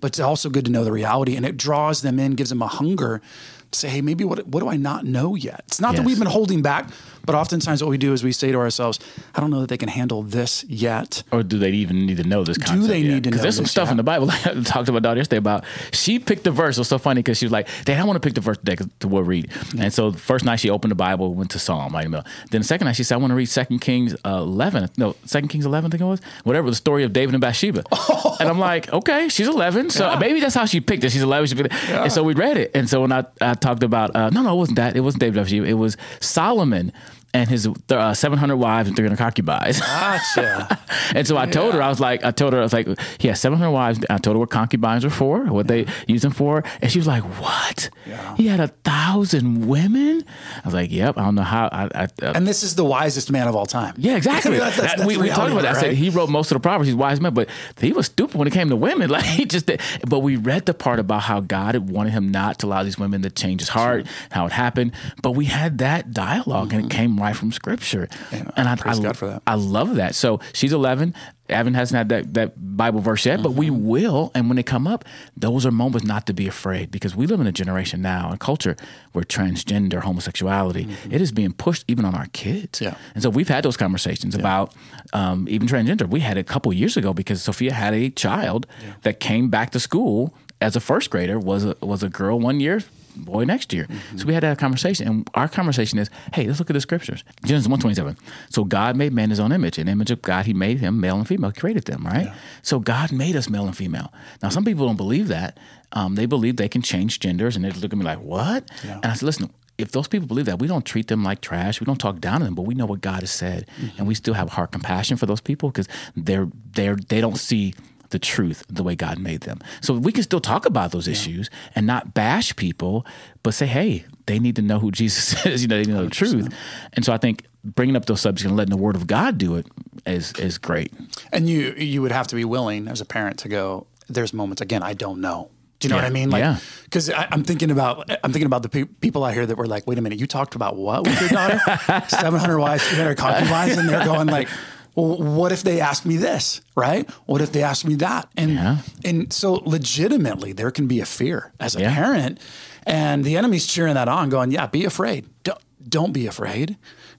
but 0.00 0.08
it's 0.08 0.20
also 0.20 0.50
good 0.50 0.64
to 0.66 0.70
know 0.70 0.84
the 0.84 0.92
reality, 0.92 1.36
and 1.36 1.46
it 1.46 1.56
draws 1.56 2.02
them 2.02 2.18
in, 2.20 2.32
gives 2.34 2.50
them 2.50 2.60
a 2.62 2.66
hunger 2.66 3.22
to 3.70 3.78
say, 3.78 3.88
hey, 3.88 4.02
maybe 4.02 4.24
what 4.24 4.46
what 4.46 4.60
do 4.60 4.68
I 4.68 4.76
not 4.76 5.04
know 5.04 5.34
yet? 5.34 5.62
It's 5.68 5.80
not 5.80 5.96
that 5.96 6.04
we've 6.04 6.18
been 6.18 6.28
holding 6.38 6.60
back, 6.62 6.90
but 7.26 7.34
oftentimes 7.34 7.82
what 7.82 7.90
we 7.90 7.98
do 7.98 8.12
is 8.12 8.22
we 8.24 8.32
say 8.32 8.52
to 8.52 8.58
ourselves, 8.58 8.98
I 9.34 9.40
don't 9.40 9.50
know 9.50 9.60
that 9.60 9.68
they 9.68 9.76
can 9.76 9.88
handle 9.88 10.22
this 10.22 10.64
yet. 10.64 11.22
Or 11.32 11.42
do 11.42 11.58
they 11.58 11.70
even 11.70 12.06
need 12.06 12.16
to 12.18 12.24
know 12.24 12.44
this 12.44 12.58
concept? 12.58 12.88
they 12.88 13.02
need 13.02 13.24
to 13.24 13.30
Because 13.30 13.42
there's 13.42 13.56
some 13.56 13.64
this 13.64 13.70
stuff 13.72 13.86
yet? 13.86 13.92
in 13.92 13.96
the 13.96 14.02
Bible 14.02 14.30
I 14.30 14.62
talked 14.64 14.88
about 14.88 15.02
daughter 15.02 15.18
yesterday 15.18 15.38
about. 15.38 15.64
She 15.92 16.18
picked 16.18 16.44
the 16.44 16.50
verse. 16.50 16.76
It 16.76 16.80
was 16.80 16.88
so 16.88 16.98
funny 16.98 17.20
because 17.20 17.38
she 17.38 17.46
was 17.46 17.52
like, 17.52 17.68
"Dad, 17.84 18.00
I 18.00 18.04
want 18.04 18.16
to 18.16 18.20
pick 18.20 18.34
the 18.34 18.40
verse 18.40 18.58
today 18.58 18.76
to 19.00 19.08
what 19.08 19.26
read." 19.26 19.50
And 19.78 19.92
so 19.92 20.10
the 20.10 20.18
first 20.18 20.44
night 20.44 20.56
she 20.60 20.70
opened 20.70 20.90
the 20.90 20.96
Bible, 20.96 21.34
went 21.34 21.50
to 21.52 21.58
Psalm. 21.58 21.92
Like, 21.92 22.04
you 22.04 22.10
know. 22.10 22.22
Then 22.50 22.60
the 22.62 22.66
second 22.66 22.86
night 22.86 22.96
she 22.96 23.04
said, 23.04 23.14
"I 23.16 23.18
want 23.18 23.30
to 23.30 23.34
read 23.36 23.46
Second 23.46 23.80
Kings 23.80 24.14
uh, 24.24 24.38
11." 24.38 24.90
No, 24.96 25.16
Second 25.24 25.48
Kings 25.48 25.66
11, 25.66 25.88
I 25.88 25.90
think 25.90 26.00
it 26.00 26.04
was. 26.04 26.20
Whatever 26.44 26.70
the 26.70 26.76
story 26.76 27.04
of 27.04 27.12
David 27.12 27.34
and 27.34 27.40
Bathsheba. 27.40 27.84
And 28.40 28.48
I'm 28.48 28.58
like, 28.58 28.92
okay, 28.92 29.28
she's 29.28 29.46
11, 29.48 29.90
so 29.90 30.16
maybe 30.18 30.40
that's 30.40 30.54
how 30.54 30.64
she 30.66 30.80
picked 30.80 31.04
it. 31.04 31.12
She's 31.12 31.22
11. 31.22 31.48
She 31.48 31.54
picked 31.54 31.72
it. 31.72 31.90
And 31.90 32.12
so 32.12 32.22
we 32.24 32.34
read 32.34 32.56
it. 32.56 32.72
And 32.74 32.88
so 32.90 33.00
when 33.02 33.12
I, 33.12 33.24
I 33.40 33.54
talked 33.54 33.82
about, 33.84 34.14
uh, 34.14 34.28
no, 34.30 34.42
no, 34.42 34.52
it 34.54 34.56
wasn't 34.56 34.76
that. 34.76 34.96
It 34.96 35.00
wasn't 35.00 35.20
David 35.20 35.38
and 35.38 35.44
Bathsheba. 35.46 35.66
It 35.66 35.74
was 35.74 35.96
Solomon 36.20 36.92
and 37.34 37.48
his 37.50 37.68
uh, 37.90 38.14
700 38.14 38.56
wives 38.56 38.88
and 38.88 38.96
300 38.96 39.16
concubines. 39.18 39.80
Gotcha. 39.80 40.80
And 41.14 41.26
so 41.26 41.36
I 41.36 41.46
told 41.46 41.74
her, 41.74 41.82
I 41.82 41.88
was 41.88 42.00
like, 42.00 42.24
I 42.24 42.30
told 42.30 42.52
her, 42.54 42.60
I 42.60 42.62
was 42.62 42.72
like, 42.72 42.88
he 43.18 43.28
has 43.28 43.38
700 43.40 43.70
wives. 43.70 43.98
I 44.08 44.16
told 44.18 44.36
her 44.36 44.38
what 44.40 44.50
concubines 44.50 45.04
were 45.04 45.10
for, 45.10 45.44
what 45.46 45.66
they 45.68 45.86
use 46.08 46.22
them 46.22 46.32
for. 46.32 46.64
And 46.80 46.90
she 46.90 46.98
was 46.98 47.06
like, 47.06 47.22
what? 47.40 47.90
Yeah. 48.06 48.34
He 48.36 48.46
had 48.46 48.58
a 48.60 48.68
thousand 48.68 49.66
women? 49.68 50.24
I 50.56 50.60
was 50.64 50.72
like, 50.74 50.90
yep. 50.90 51.18
I 51.18 51.24
don't 51.24 51.34
know 51.34 51.42
how. 51.42 51.68
I, 51.70 51.88
I, 51.94 52.04
uh, 52.22 52.32
and 52.34 52.46
this 52.46 52.62
is 52.62 52.74
the 52.74 52.84
wisest 52.84 53.30
man 53.30 53.48
of 53.48 53.54
all 53.56 53.66
time. 53.66 53.94
yeah, 53.98 54.16
exactly. 54.16 54.52
That's- 54.58 54.76
that's- 54.76 54.98
That- 55.00 55.06
we, 55.06 55.16
we 55.16 55.28
talked 55.28 55.50
about 55.52 55.62
that. 55.62 55.76
I 55.76 55.80
said 55.80 55.92
he 55.94 56.10
wrote 56.10 56.30
most 56.30 56.50
of 56.50 56.56
the 56.56 56.60
proverbs. 56.60 56.86
He's 56.88 56.96
wise 56.96 57.20
man, 57.20 57.34
but 57.34 57.48
he 57.80 57.92
was 57.92 58.06
stupid 58.06 58.36
when 58.36 58.48
it 58.48 58.52
came 58.52 58.68
to 58.70 58.76
women. 58.76 59.10
Like 59.14 59.24
he 59.24 59.44
just, 59.44 59.66
did. 59.66 59.80
but 60.08 60.20
we 60.20 60.36
read 60.36 60.66
the 60.66 60.74
part 60.74 60.98
about 60.98 61.22
how 61.22 61.40
God 61.40 61.74
had 61.74 61.88
wanted 61.90 62.10
him 62.10 62.30
not 62.30 62.58
to 62.60 62.66
allow 62.66 62.82
these 62.82 62.98
women 62.98 63.22
to 63.22 63.30
change 63.30 63.60
his 63.60 63.68
heart, 63.68 64.06
how 64.32 64.46
it 64.46 64.52
happened. 64.52 64.92
But 65.22 65.32
we 65.32 65.44
had 65.44 65.78
that 65.78 66.12
dialog 66.12 66.72
and 66.72 66.86
it 66.86 66.90
came 66.90 67.16
right 67.20 67.23
from 67.32 67.50
Scripture, 67.52 68.08
And, 68.30 68.50
and 68.56 68.68
I, 68.68 68.76
praise 68.76 69.00
I, 69.00 69.02
God 69.02 69.16
for 69.16 69.26
that. 69.28 69.42
I 69.46 69.54
love 69.54 69.94
that. 69.96 70.14
So 70.14 70.40
she's 70.52 70.72
11. 70.72 71.14
Evan 71.48 71.74
hasn't 71.74 71.96
had 71.98 72.08
that, 72.08 72.34
that 72.34 72.76
Bible 72.76 73.00
verse 73.00 73.26
yet, 73.26 73.42
but 73.42 73.52
we 73.52 73.68
Mm-hmm. 73.68 73.86
will. 73.86 74.30
And 74.34 74.48
when 74.48 74.56
they 74.56 74.62
come 74.62 74.86
up, 74.86 75.04
those 75.36 75.66
are 75.66 75.70
moments 75.70 76.06
not 76.06 76.26
to 76.26 76.32
be 76.32 76.46
afraid 76.48 76.90
because 76.90 77.14
we 77.14 77.26
live 77.26 77.38
in 77.40 77.46
a 77.46 77.52
generation 77.52 78.00
now, 78.00 78.32
a 78.32 78.38
culture 78.38 78.76
where 79.12 79.24
transgender, 79.24 80.00
homosexuality, 80.02 80.88
it 81.10 81.20
is 81.20 81.32
being 81.32 81.52
pushed 81.52 81.84
even 81.86 82.04
on 82.06 82.14
our 82.14 82.26
kids. 82.32 82.78
Mm-hmm. 82.80 82.84
Yeah. 82.94 82.96
And 83.14 83.22
so 83.22 83.28
we've 83.30 83.48
had 83.48 83.62
those 83.64 83.76
conversations 83.76 84.34
about 84.34 84.74
um, 85.12 85.46
even 85.48 85.68
transgender. 85.68 86.08
We 86.08 86.20
had 86.20 86.38
a 86.38 86.44
couple 86.44 86.72
years 86.72 86.96
ago 86.96 87.12
because 87.12 87.42
Sophia 87.42 87.72
had 87.74 87.92
a 87.94 88.08
child 88.10 88.66
that 89.02 89.20
came 89.20 89.50
back 89.50 89.70
to 89.72 89.80
school 89.80 90.34
as 90.62 90.76
a 90.76 90.80
first 90.80 91.10
grader, 91.10 91.38
was 91.38 91.64
a, 91.66 91.76
was 91.82 92.02
a 92.02 92.08
girl 92.08 92.40
one 92.40 92.58
year, 92.60 92.80
boy 93.16 93.44
next 93.44 93.72
year. 93.72 93.86
So 94.16 94.26
we 94.26 94.34
had 94.34 94.42
that 94.42 94.58
conversation. 94.58 95.06
And 95.08 95.30
our 95.34 95.48
conversation 95.48 95.98
is, 95.98 96.10
hey, 96.32 96.46
let's 96.46 96.58
look 96.58 96.70
at 96.70 96.74
the 96.74 96.80
scriptures. 96.80 97.24
Genesis 97.44 97.68
127. 97.68 98.16
So 98.50 98.64
God 98.64 98.96
made 98.96 99.12
man 99.12 99.30
his 99.30 99.40
own 99.40 99.52
image. 99.52 99.78
In 99.78 99.86
the 99.86 99.92
image 99.92 100.10
of 100.10 100.22
God, 100.22 100.46
he 100.46 100.54
made 100.54 100.78
him, 100.80 101.00
male 101.00 101.16
and 101.16 101.26
female, 101.26 101.50
he 101.50 101.60
created 101.60 101.84
them, 101.84 102.04
right? 102.04 102.26
So 102.62 102.80
God 102.80 103.12
made 103.12 103.36
us 103.36 103.48
male 103.48 103.66
and 103.66 103.76
female. 103.76 104.12
Now, 104.42 104.48
some 104.48 104.64
people 104.64 104.86
don't 104.86 104.96
believe 104.96 105.28
that. 105.28 105.58
Um, 105.92 106.16
they 106.16 106.26
believe 106.26 106.56
they 106.56 106.68
can 106.68 106.82
change 106.82 107.20
genders 107.20 107.54
and 107.56 107.64
they 107.64 107.70
look 107.70 107.92
at 107.92 107.98
me 107.98 108.04
like, 108.04 108.20
what? 108.20 108.68
And 109.02 109.06
I 109.06 109.14
said, 109.14 109.22
listen, 109.26 109.50
if 109.78 109.90
those 109.92 110.06
people 110.08 110.26
believe 110.28 110.46
that, 110.46 110.58
we 110.60 110.66
don't 110.68 110.84
treat 110.84 111.08
them 111.08 111.24
like 111.24 111.40
trash. 111.40 111.80
We 111.80 111.84
don't 111.84 111.98
talk 111.98 112.20
down 112.20 112.40
to 112.40 112.44
them, 112.46 112.54
but 112.54 112.62
we 112.62 112.74
know 112.74 112.86
what 112.86 113.00
God 113.00 113.20
has 113.20 113.30
said, 113.32 113.66
and 113.98 114.06
we 114.06 114.14
still 114.14 114.34
have 114.34 114.50
heart 114.50 114.70
compassion 114.70 115.16
for 115.16 115.26
those 115.26 115.40
people 115.40 115.68
because 115.70 115.88
they're 116.14 116.48
they're 116.74 116.94
they 116.94 117.20
don't 117.20 117.36
see 117.38 117.74
the 118.14 118.18
truth 118.18 118.64
the 118.68 118.82
way 118.82 118.94
God 118.94 119.18
made 119.18 119.42
them. 119.42 119.58
So 119.82 119.92
we 119.94 120.12
can 120.12 120.22
still 120.22 120.40
talk 120.40 120.64
about 120.64 120.92
those 120.92 121.06
issues 121.08 121.50
and 121.74 121.86
not 121.86 122.14
bash 122.14 122.54
people, 122.56 123.04
but 123.42 123.52
say, 123.54 123.66
hey, 123.66 124.04
they 124.26 124.38
need 124.38 124.56
to 124.56 124.62
know 124.62 124.78
who 124.78 124.90
Jesus 125.02 125.44
is. 125.44 125.60
You 125.62 125.68
know, 125.68 125.74
they 125.76 125.82
need 125.82 125.92
to 125.92 125.98
know 125.98 126.04
the 126.04 126.10
truth. 126.10 126.54
And 126.94 127.04
so 127.04 127.12
I 127.12 127.18
think 127.18 127.44
bringing 127.64 127.96
up 127.96 128.06
those 128.06 128.20
subjects 128.22 128.44
and 128.48 128.56
letting 128.56 128.70
the 128.70 128.82
Word 128.82 128.96
of 128.96 129.06
God 129.06 129.36
do 129.36 129.56
it 129.56 129.66
is 130.06 130.32
is 130.38 130.56
great. 130.58 130.92
And 131.32 131.48
you 131.48 131.74
you 131.76 132.00
would 132.02 132.12
have 132.12 132.26
to 132.28 132.34
be 132.36 132.44
willing 132.44 132.88
as 132.88 133.00
a 133.00 133.04
parent 133.04 133.38
to 133.40 133.48
go. 133.48 133.86
There's 134.08 134.32
moments 134.32 134.62
again. 134.62 134.82
I 134.82 134.94
don't 134.94 135.20
know. 135.20 135.50
Do 135.80 135.88
you 135.88 135.90
know 135.90 135.96
Yeah. 135.96 136.02
what 136.02 136.06
I 136.08 136.12
mean? 136.12 136.30
Like, 136.30 136.40
Yeah. 136.40 136.58
because 136.84 137.10
I'm 137.10 137.42
thinking 137.42 137.70
about 137.70 138.08
I'm 138.22 138.32
thinking 138.32 138.46
about 138.46 138.62
the 138.62 138.68
pe- 138.68 138.84
people 138.84 139.24
out 139.24 139.34
here 139.34 139.44
that 139.46 139.56
were 139.56 139.66
like, 139.66 139.86
wait 139.86 139.98
a 139.98 140.02
minute, 140.02 140.18
you 140.20 140.26
talked 140.26 140.54
about 140.54 140.76
what 140.76 141.04
with 141.06 141.18
your 141.20 141.30
daughter? 141.30 141.58
700 142.08 142.58
wives, 142.58 142.84
300 142.88 143.16
concubines, 143.16 143.76
and 143.78 143.88
they're 143.88 144.04
going 144.04 144.28
like, 144.28 144.48
well, 144.94 145.16
what 145.18 145.52
if 145.52 145.62
they 145.62 145.80
ask 145.80 146.04
me 146.06 146.16
this, 146.16 146.60
right? 146.76 147.08
What 147.26 147.40
if 147.40 147.52
they 147.52 147.62
ask 147.62 147.84
me 147.84 147.94
that? 147.96 148.28
And 148.36 148.52
Yeah. 148.52 148.78
and 149.04 149.32
so 149.32 149.54
legitimately 149.64 150.52
there 150.52 150.70
can 150.70 150.86
be 150.86 151.00
a 151.00 151.06
fear 151.06 151.52
as 151.60 151.76
a 151.76 151.80
Yeah. 151.80 151.94
parent 151.94 152.38
and 152.86 153.24
the 153.24 153.36
enemy's 153.36 153.66
cheering 153.66 153.94
that 153.94 154.08
on 154.08 154.28
going, 154.28 154.50
"Yeah, 154.52 154.66
be 154.66 154.84
afraid. 154.84 155.26
Don't 155.42 155.58
don't 155.86 156.12
be 156.12 156.26
afraid. 156.26 156.76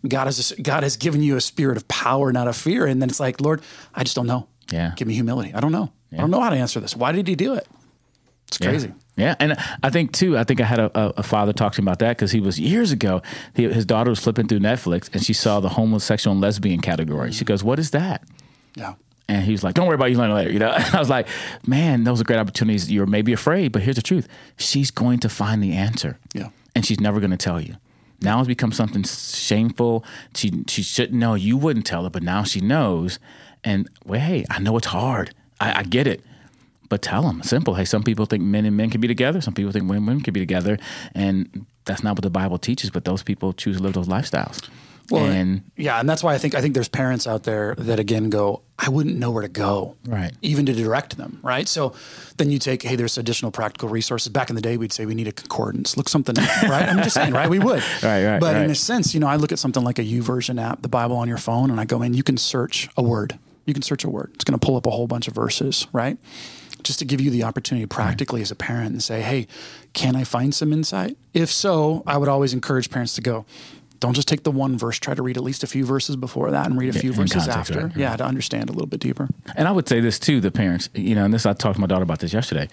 God 0.08 0.26
has 0.26 0.54
God 0.62 0.84
has 0.84 0.98
given 0.98 1.22
you 1.22 1.36
a 1.36 1.42
spirit 1.42 1.78
of 1.78 1.88
power, 1.88 2.32
not 2.32 2.48
of 2.48 2.56
fear." 2.56 2.86
And 2.86 3.02
then 3.02 3.10
it's 3.10 3.20
like, 3.20 3.40
"Lord, 3.42 3.62
I 3.94 4.04
just 4.04 4.16
don't 4.16 4.28
know. 4.28 4.48
Yeah. 4.72 4.94
Give 4.96 5.08
me 5.08 5.14
humility. 5.14 5.54
I 5.54 5.60
don't 5.60 5.72
know. 5.72 5.92
I 6.14 6.18
don't 6.18 6.32
know 6.32 6.40
how 6.42 6.50
to 6.50 6.56
answer 6.56 6.80
this. 6.80 6.96
Why 6.96 7.12
did 7.12 7.28
he 7.28 7.36
do 7.36 7.54
it?" 7.56 7.68
It's 8.56 8.64
Yeah. 8.64 8.70
crazy. 8.70 8.94
Yeah, 9.18 9.36
and 9.40 9.56
I 9.82 9.90
think 9.90 10.12
too. 10.12 10.38
I 10.38 10.44
think 10.44 10.60
I 10.60 10.66
had 10.66 10.80
a, 10.80 10.92
a, 11.18 11.24
father 11.24 11.54
talk 11.54 11.74
to 11.76 11.82
me 11.82 11.86
about 11.86 12.00
that 12.00 12.18
because 12.18 12.32
he 12.32 12.42
was 12.42 12.60
years 12.60 12.92
ago. 12.92 13.22
He, 13.56 13.64
his 13.64 13.86
daughter 13.86 14.10
was 14.10 14.20
flipping 14.20 14.48
through 14.48 14.60
Netflix 14.60 15.10
and 15.14 15.24
she 15.24 15.32
saw 15.32 15.62
the 15.62 15.70
homosexual 15.70 16.34
and 16.34 16.42
lesbian 16.42 16.82
category. 16.82 17.32
She 17.32 17.46
goes, 17.46 17.64
"What 17.64 17.80
is 17.80 17.92
that?" 17.92 18.24
Yeah. 18.76 18.96
And 19.30 19.44
he 19.46 19.54
was 19.54 19.64
like, 19.64 19.74
"Don't 19.74 19.88
worry 19.88 19.96
about. 19.96 20.12
You 20.12 20.18
learn 20.18 20.32
it 20.32 20.34
later." 20.34 20.52
You 20.52 20.60
know. 20.60 20.72
And 20.76 20.96
I 20.96 21.00
was 21.00 21.10
like, 21.10 21.28
"Man, 21.66 22.04
those 22.04 22.20
are 22.20 22.26
great 22.26 22.40
opportunities. 22.40 22.92
You're 22.92 23.06
maybe 23.06 23.32
afraid, 23.32 23.72
but 23.72 23.82
here's 23.84 23.96
the 23.96 24.02
truth: 24.02 24.28
she's 24.58 24.92
going 24.92 25.20
to 25.20 25.30
find 25.30 25.64
the 25.64 25.72
answer. 25.74 26.18
Yeah. 26.34 26.50
and 26.76 26.86
she's 26.86 27.00
never 27.00 27.20
going 27.22 27.32
to 27.32 27.38
tell 27.38 27.62
you. 27.62 27.76
Now 28.22 28.40
it's 28.40 28.48
become 28.50 28.72
something 28.74 29.04
shameful. 29.04 30.04
She 30.36 30.52
she 30.68 30.82
shouldn't 30.84 31.18
know. 31.20 31.36
You 31.36 31.56
wouldn't 31.58 31.86
tell 31.86 32.04
her, 32.04 32.10
but 32.10 32.22
now 32.24 32.44
she 32.44 32.60
knows. 32.60 33.18
And 33.64 33.90
well, 34.06 34.20
hey, 34.20 34.44
I 34.50 34.60
know 34.60 34.76
it's 34.78 34.88
hard. 34.88 35.34
I, 35.60 35.80
I 35.80 35.84
get 35.84 36.06
it. 36.06 36.22
But 36.90 37.02
tell 37.02 37.24
them 37.24 37.42
simple. 37.44 37.76
Hey, 37.76 37.86
some 37.86 38.04
people 38.04 38.26
think 38.26 38.44
men 38.44 38.66
and 38.66 38.78
men 38.78 38.90
can 38.90 39.02
be 39.02 39.08
together. 39.08 39.42
Some 39.42 39.54
people 39.54 39.72
think 39.72 39.84
women 39.84 39.98
and 39.98 40.08
women 40.08 40.24
can 40.24 40.34
be 40.34 40.40
together, 40.40 40.78
and 41.14 41.66
that's 41.86 42.04
not 42.04 42.16
what 42.16 42.24
the 42.24 42.30
Bible 42.30 42.58
teaches. 42.58 42.90
But 42.90 43.06
those 43.06 43.24
people 43.24 43.54
choose 43.54 43.78
to 43.78 43.84
live 43.84 43.94
those 43.94 44.08
lifestyles. 44.08 44.68
Well, 45.12 45.26
and 45.26 45.62
yeah, 45.78 46.00
and 46.00 46.10
that's 46.10 46.24
why 46.24 46.34
I 46.34 46.38
think 46.38 46.56
I 46.56 46.62
think 46.62 46.74
there's 46.74 46.88
parents 46.88 47.28
out 47.28 47.44
there 47.44 47.76
that 47.76 48.00
again 48.00 48.30
go, 48.30 48.62
I 48.80 48.90
wouldn't 48.90 49.18
know 49.18 49.30
where 49.30 49.44
to 49.44 49.48
go, 49.48 49.96
Right. 50.08 50.32
Even 50.42 50.66
to 50.66 50.74
direct 50.74 51.18
them, 51.18 51.40
right? 51.44 51.68
So 51.68 51.94
then 52.38 52.50
you 52.50 52.60
take, 52.60 52.82
hey, 52.82 52.96
there's 52.96 53.18
additional 53.18 53.52
practical 53.52 53.88
resources. 53.88 54.30
Back 54.30 54.50
in 54.50 54.56
the 54.56 54.62
day, 54.62 54.78
we'd 54.78 54.92
say 54.92 55.06
we 55.06 55.14
need 55.16 55.28
a 55.28 55.32
concordance, 55.32 55.96
look 55.96 56.10
something, 56.10 56.38
up, 56.38 56.64
right? 56.64 56.90
I'm 56.90 57.04
just 57.04 57.14
saying, 57.14 57.34
right? 57.34 57.50
We 57.50 57.60
would, 57.60 57.84
Right, 58.04 58.26
right, 58.26 58.40
But 58.40 58.58
in 58.58 58.70
a 58.70 58.76
sense, 58.76 59.14
you 59.14 59.20
know, 59.20 59.28
I 59.28 59.36
look 59.36 59.52
at 59.52 59.60
something 59.60 59.84
like 59.84 60.00
a 60.00 60.04
YouVersion 60.04 60.62
app, 60.62 60.82
the 60.82 60.90
Bible 60.90 61.18
on 61.18 61.28
your 61.28 61.38
phone, 61.38 61.70
and 61.70 61.80
I 61.80 61.86
go, 61.86 62.00
man, 62.00 62.14
you 62.14 62.24
can 62.24 62.38
search 62.38 62.90
a 62.98 63.04
word. 63.04 63.38
You 63.66 63.74
can 63.74 63.84
search 63.84 64.04
a 64.04 64.10
word. 64.10 64.32
It's 64.36 64.44
going 64.44 64.60
to 64.60 64.64
pull 64.64 64.76
up 64.76 64.86
a 64.86 64.92
whole 64.92 65.08
bunch 65.08 65.28
of 65.28 65.36
verses, 65.36 65.88
right? 65.94 66.18
Just 66.86 67.00
to 67.00 67.06
give 67.06 67.20
you 67.20 67.32
the 67.32 67.44
opportunity 67.44 67.86
practically 67.88 68.42
as 68.42 68.52
a 68.52 68.56
parent 68.56 68.92
and 68.92 69.04
say, 69.04 69.22
hey, 69.22 69.48
can 69.94 70.16
I 70.16 70.24
find 70.24 70.54
some 70.54 70.72
insight? 70.72 71.18
If 71.34 71.52
so, 71.52 72.04
I 72.06 72.18
would 72.18 72.30
always 72.30 72.54
encourage 72.54 72.90
parents 72.90 73.16
to 73.16 73.22
go, 73.22 73.46
don't 74.00 74.14
just 74.14 74.28
take 74.28 74.44
the 74.44 74.52
one 74.52 74.78
verse, 74.78 75.00
try 75.00 75.16
to 75.16 75.24
read 75.24 75.36
at 75.36 75.44
least 75.44 75.64
a 75.64 75.68
few 75.68 75.84
verses 75.86 76.16
before 76.16 76.52
that 76.52 76.68
and 76.68 76.78
read 76.78 76.96
a 76.96 77.00
few 77.00 77.12
verses 77.12 77.46
context, 77.46 77.72
after. 77.72 77.88
right, 77.88 77.98
Yeah, 77.98 78.16
to 78.16 78.24
understand 78.24 78.70
a 78.70 78.74
little 78.74 78.88
bit 78.88 79.00
deeper. 79.00 79.28
And 79.56 79.68
I 79.68 79.72
would 79.72 79.90
say 79.90 80.00
this 80.00 80.20
too, 80.20 80.40
the 80.42 80.52
parents, 80.52 80.90
you 80.94 81.16
know, 81.16 81.26
and 81.26 81.34
this 81.34 81.46
I 81.46 81.54
talked 81.54 81.76
to 81.76 81.82
my 81.82 81.88
daughter 81.88 82.04
about 82.04 82.20
this 82.20 82.34
yesterday. 82.34 82.70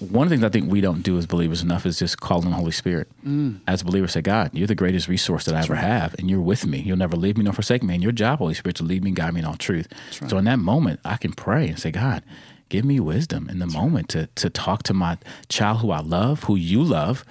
One 0.00 0.26
of 0.26 0.30
the 0.30 0.36
things 0.36 0.44
I 0.44 0.48
think 0.48 0.70
we 0.70 0.80
don't 0.80 1.02
do 1.02 1.18
as 1.18 1.26
believers 1.26 1.60
enough 1.62 1.84
is 1.84 1.98
just 1.98 2.20
call 2.20 2.38
on 2.44 2.50
the 2.50 2.56
Holy 2.56 2.70
Spirit. 2.70 3.08
Mm. 3.26 3.60
As 3.66 3.82
believers, 3.82 4.12
say, 4.12 4.20
God, 4.20 4.50
you're 4.52 4.68
the 4.68 4.76
greatest 4.76 5.08
resource 5.08 5.44
that 5.46 5.56
I 5.56 5.60
ever 5.60 5.74
have, 5.74 6.14
and 6.18 6.30
you're 6.30 6.40
with 6.40 6.66
me. 6.66 6.78
You'll 6.78 6.96
never 6.96 7.16
leave 7.16 7.36
me 7.36 7.42
nor 7.42 7.52
forsake 7.52 7.82
me. 7.82 7.94
And 7.94 8.02
your 8.02 8.12
job, 8.12 8.38
Holy 8.38 8.54
Spirit, 8.54 8.76
to 8.76 8.84
lead 8.84 9.02
me 9.02 9.10
and 9.10 9.16
guide 9.16 9.34
me 9.34 9.40
in 9.40 9.46
all 9.46 9.56
truth. 9.56 9.88
So 10.28 10.38
in 10.38 10.44
that 10.44 10.60
moment, 10.60 11.00
I 11.04 11.16
can 11.16 11.32
pray 11.32 11.68
and 11.68 11.80
say, 11.80 11.90
God, 11.90 12.22
give 12.68 12.84
me 12.84 13.00
wisdom 13.00 13.48
in 13.48 13.58
the 13.58 13.66
moment 13.66 14.08
to 14.10 14.26
to 14.36 14.50
talk 14.50 14.82
to 14.84 14.94
my 14.94 15.18
child 15.48 15.80
who 15.80 15.90
I 15.90 16.00
love, 16.00 16.44
who 16.44 16.56
you 16.56 16.82
love, 16.82 17.24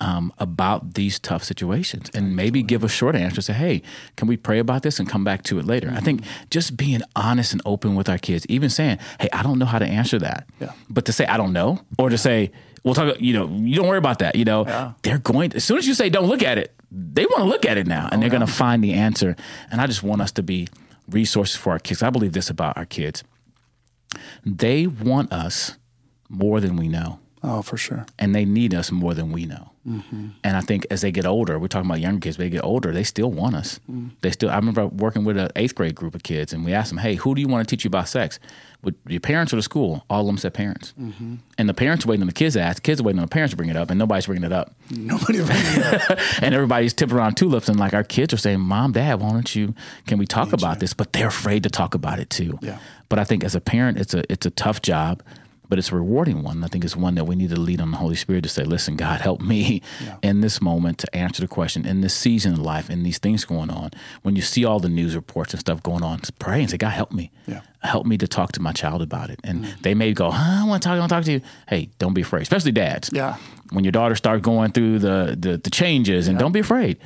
um, 0.00 0.32
about 0.38 0.94
these 0.94 1.18
tough 1.20 1.44
situations 1.44 2.10
and 2.14 2.34
maybe 2.34 2.62
give 2.62 2.82
a 2.82 2.88
short 2.88 3.14
answer 3.14 3.40
say 3.40 3.52
hey 3.52 3.82
can 4.16 4.26
we 4.28 4.36
pray 4.36 4.58
about 4.58 4.82
this 4.82 4.98
and 4.98 5.08
come 5.08 5.22
back 5.24 5.42
to 5.44 5.58
it 5.60 5.64
later? 5.64 5.92
I 5.94 6.00
think 6.00 6.22
just 6.50 6.76
being 6.76 7.02
honest 7.14 7.52
and 7.52 7.62
open 7.64 7.94
with 7.94 8.08
our 8.08 8.18
kids 8.18 8.44
even 8.48 8.68
saying 8.68 8.98
hey 9.20 9.28
i 9.32 9.42
don't 9.44 9.58
know 9.60 9.66
how 9.66 9.78
to 9.78 9.86
answer 9.86 10.18
that 10.18 10.46
Yeah. 10.60 10.72
but 10.90 11.04
to 11.04 11.12
say 11.12 11.24
i 11.26 11.36
don't 11.36 11.52
know 11.52 11.78
or 11.98 12.10
to 12.10 12.18
say 12.18 12.50
we'll 12.82 12.94
talk 12.94 13.20
you 13.20 13.32
know 13.32 13.46
you 13.48 13.76
don't 13.76 13.86
worry 13.86 13.98
about 13.98 14.18
that 14.18 14.34
you 14.34 14.44
know 14.44 14.66
Yeah. 14.66 14.92
they're 15.02 15.18
going 15.18 15.50
to, 15.50 15.56
as 15.58 15.64
soon 15.64 15.78
as 15.78 15.86
you 15.86 15.94
say 15.94 16.10
don't 16.10 16.26
look 16.28 16.42
at 16.42 16.58
it 16.58 16.74
they 16.90 17.24
want 17.26 17.38
to 17.38 17.48
look 17.48 17.64
at 17.64 17.76
it 17.78 17.86
now 17.86 18.08
and 18.10 18.20
they're 18.20 18.28
going 18.36 18.46
to 18.46 18.52
find 18.52 18.82
the 18.82 18.94
answer. 18.94 19.36
And 19.70 19.80
i 19.80 19.86
just 19.86 20.02
want 20.02 20.20
us 20.20 20.32
to 20.32 20.42
be 20.42 20.66
resources 21.08 21.56
for 21.56 21.70
our 21.72 21.78
kids. 21.78 22.02
I 22.02 22.10
believe 22.10 22.32
this 22.32 22.50
about 22.50 22.76
our 22.76 22.84
kids 22.86 23.22
they 24.44 24.86
want 24.86 25.32
us 25.32 25.76
more 26.28 26.60
than 26.60 26.76
we 26.76 26.88
know 26.88 27.18
Oh, 27.44 27.60
for 27.62 27.76
sure. 27.76 28.06
and 28.18 28.34
they 28.34 28.44
need 28.44 28.72
us 28.74 28.92
more 28.92 29.14
than 29.14 29.32
we 29.32 29.46
know. 29.46 29.70
And 29.84 30.56
I 30.56 30.60
think 30.60 30.86
as 30.92 31.00
they 31.00 31.10
get 31.10 31.26
older, 31.26 31.58
we're 31.58 31.66
talking 31.66 31.90
about 31.90 31.98
younger 31.98 32.20
kids, 32.20 32.36
but 32.36 32.44
they 32.44 32.50
get 32.50 32.62
older, 32.62 32.92
they 32.92 33.02
still 33.02 33.32
want 33.32 33.56
us. 33.56 33.80
They 34.20 34.30
still. 34.30 34.48
I 34.48 34.54
remember 34.54 34.86
working 34.86 35.24
with 35.24 35.36
an 35.36 35.50
eighth 35.56 35.74
grade 35.74 35.96
group 35.96 36.14
of 36.14 36.22
kids, 36.22 36.52
and 36.52 36.64
we 36.64 36.72
asked 36.72 36.90
them, 36.90 36.98
"Hey, 36.98 37.16
who 37.16 37.34
do 37.34 37.40
you 37.40 37.48
want 37.48 37.66
to 37.66 37.76
teach 37.76 37.82
you 37.84 37.88
about 37.88 38.06
sex? 38.08 38.38
With 38.84 38.94
your 39.08 39.18
parents 39.18 39.52
or 39.52 39.56
the 39.56 39.62
school?" 39.62 40.04
All 40.08 40.20
of 40.20 40.26
them 40.28 40.38
said 40.38 40.54
parents. 40.54 40.94
And 41.58 41.68
the 41.68 41.74
parents 41.74 42.04
are 42.04 42.08
waiting 42.10 42.22
on 42.22 42.28
the 42.28 42.32
kids 42.32 42.56
ask. 42.56 42.80
Kids 42.84 43.00
are 43.00 43.04
waiting 43.04 43.18
on 43.18 43.24
the 43.26 43.30
parents 43.30 43.50
to 43.50 43.56
bring 43.56 43.70
it 43.70 43.76
up, 43.76 43.90
and 43.90 43.98
nobody's 43.98 44.26
bringing 44.26 44.44
it 44.44 44.52
up. 44.52 44.72
Nobody 44.88 45.40
really 45.40 45.48
knows. 45.80 46.00
and 46.40 46.54
everybody's 46.54 46.92
tipping 46.94 47.16
around 47.16 47.34
tulips, 47.36 47.68
and 47.68 47.76
like 47.80 47.92
our 47.92 48.04
kids 48.04 48.32
are 48.32 48.36
saying, 48.36 48.60
"Mom, 48.60 48.92
Dad, 48.92 49.20
why 49.20 49.30
don't 49.30 49.52
you? 49.56 49.74
Can 50.06 50.16
we 50.18 50.26
talk 50.26 50.52
about 50.52 50.78
this?" 50.78 50.94
But 50.94 51.12
they're 51.12 51.26
afraid 51.26 51.64
to 51.64 51.70
talk 51.70 51.96
about 51.96 52.20
it 52.20 52.30
too. 52.30 52.56
Yeah. 52.62 52.78
But 53.08 53.18
I 53.18 53.24
think 53.24 53.42
as 53.42 53.56
a 53.56 53.60
parent, 53.60 53.98
it's 53.98 54.14
a 54.14 54.22
it's 54.32 54.46
a 54.46 54.50
tough 54.50 54.80
job, 54.80 55.22
but 55.72 55.78
it's 55.78 55.90
a 55.90 55.94
rewarding 55.94 56.42
one. 56.42 56.62
I 56.62 56.66
think 56.66 56.84
it's 56.84 56.94
one 56.94 57.14
that 57.14 57.24
we 57.24 57.34
need 57.34 57.48
to 57.48 57.58
lead 57.58 57.80
on 57.80 57.92
the 57.92 57.96
Holy 57.96 58.14
Spirit 58.14 58.42
to 58.42 58.50
say, 58.50 58.62
"Listen, 58.62 58.94
God, 58.94 59.22
help 59.22 59.40
me 59.40 59.80
in 60.22 60.42
this 60.42 60.60
moment 60.60 60.98
to 60.98 61.16
answer 61.16 61.40
the 61.40 61.48
question 61.48 61.86
in 61.86 62.02
this 62.02 62.12
season 62.12 62.52
of 62.52 62.58
life 62.58 62.90
and 62.90 63.06
these 63.06 63.16
things 63.16 63.46
going 63.46 63.70
on. 63.70 63.90
When 64.20 64.36
you 64.36 64.42
see 64.42 64.66
all 64.66 64.80
the 64.80 64.90
news 64.90 65.16
reports 65.16 65.54
and 65.54 65.60
stuff 65.60 65.82
going 65.82 66.02
on, 66.02 66.20
pray 66.38 66.60
and 66.60 66.68
say, 66.68 66.76
God, 66.76 66.90
help 66.90 67.10
me. 67.10 67.30
Yeah. 67.46 67.62
Help 67.82 68.04
me 68.04 68.18
to 68.18 68.28
talk 68.28 68.52
to 68.52 68.60
my 68.60 68.72
child 68.72 69.00
about 69.00 69.30
it. 69.30 69.40
And 69.44 69.64
mm-hmm. 69.64 69.80
they 69.80 69.94
may 69.94 70.12
go, 70.12 70.30
huh, 70.30 70.62
I 70.62 70.68
want 70.68 70.82
to 70.82 70.88
talk. 70.90 70.96
I 70.96 70.98
want 70.98 71.08
to 71.08 71.14
talk 71.14 71.24
to 71.24 71.32
you. 71.32 71.40
Hey, 71.66 71.88
don't 71.98 72.12
be 72.12 72.20
afraid, 72.20 72.42
especially 72.42 72.72
dads. 72.72 73.08
Yeah. 73.10 73.36
When 73.70 73.82
your 73.82 73.92
daughter 73.92 74.14
starts 74.14 74.42
going 74.42 74.72
through 74.72 74.98
the 74.98 75.34
the, 75.40 75.56
the 75.56 75.70
changes, 75.70 76.28
and 76.28 76.38
don't 76.38 76.52
be 76.52 76.60
afraid. 76.60 76.98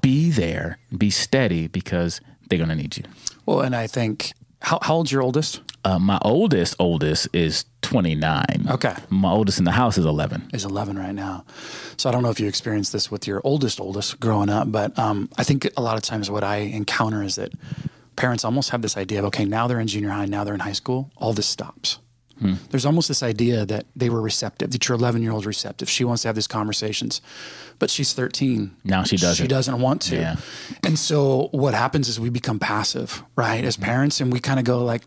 Be 0.00 0.30
there, 0.30 0.78
be 0.96 1.10
steady, 1.10 1.66
because 1.66 2.22
they're 2.48 2.58
gonna 2.58 2.74
need 2.74 2.96
you. 2.96 3.04
Well, 3.44 3.60
and 3.60 3.76
I 3.76 3.86
think, 3.86 4.32
how, 4.62 4.78
how 4.80 4.94
old's 4.94 5.12
your 5.12 5.20
oldest? 5.20 5.60
Uh, 5.84 5.98
my 5.98 6.18
oldest 6.22 6.74
oldest 6.78 7.28
is 7.34 7.66
29. 7.82 8.66
Okay. 8.70 8.94
My 9.10 9.30
oldest 9.30 9.58
in 9.58 9.64
the 9.64 9.72
house 9.72 9.98
is 9.98 10.06
11. 10.06 10.50
is 10.54 10.64
11 10.64 10.98
right 10.98 11.14
now. 11.14 11.44
So 11.98 12.08
I 12.08 12.12
don't 12.12 12.22
know 12.22 12.30
if 12.30 12.40
you 12.40 12.48
experienced 12.48 12.92
this 12.92 13.10
with 13.10 13.26
your 13.26 13.42
oldest 13.44 13.80
oldest 13.80 14.18
growing 14.18 14.48
up, 14.48 14.72
but 14.72 14.98
um, 14.98 15.28
I 15.36 15.44
think 15.44 15.68
a 15.76 15.82
lot 15.82 15.96
of 15.96 16.02
times 16.02 16.30
what 16.30 16.42
I 16.42 16.56
encounter 16.56 17.22
is 17.22 17.36
that 17.36 17.52
parents 18.16 18.44
almost 18.44 18.70
have 18.70 18.80
this 18.80 18.96
idea 18.96 19.18
of 19.18 19.26
okay, 19.26 19.44
now 19.44 19.66
they're 19.66 19.80
in 19.80 19.86
junior 19.86 20.10
high, 20.10 20.24
now 20.24 20.42
they're 20.42 20.54
in 20.54 20.60
high 20.60 20.72
school, 20.72 21.10
all 21.16 21.34
this 21.34 21.46
stops. 21.46 21.98
There's 22.70 22.84
almost 22.84 23.08
this 23.08 23.22
idea 23.22 23.64
that 23.64 23.86
they 23.96 24.10
were 24.10 24.20
receptive, 24.20 24.70
that 24.72 24.88
your 24.88 24.98
11 24.98 25.22
year 25.22 25.32
old 25.32 25.46
receptive. 25.46 25.88
She 25.88 26.04
wants 26.04 26.22
to 26.22 26.28
have 26.28 26.34
these 26.34 26.46
conversations, 26.46 27.22
but 27.78 27.90
she's 27.90 28.12
13. 28.12 28.76
Now 28.84 29.04
she 29.04 29.16
doesn't. 29.16 29.42
She 29.42 29.48
doesn't 29.48 29.80
want 29.80 30.02
to. 30.02 30.16
Yeah. 30.16 30.36
And 30.82 30.98
so 30.98 31.48
what 31.52 31.74
happens 31.74 32.08
is 32.08 32.20
we 32.20 32.30
become 32.30 32.58
passive, 32.58 33.22
right, 33.36 33.64
as 33.64 33.76
parents, 33.76 34.20
and 34.20 34.32
we 34.32 34.40
kind 34.40 34.58
of 34.58 34.66
go 34.66 34.84
like, 34.84 35.02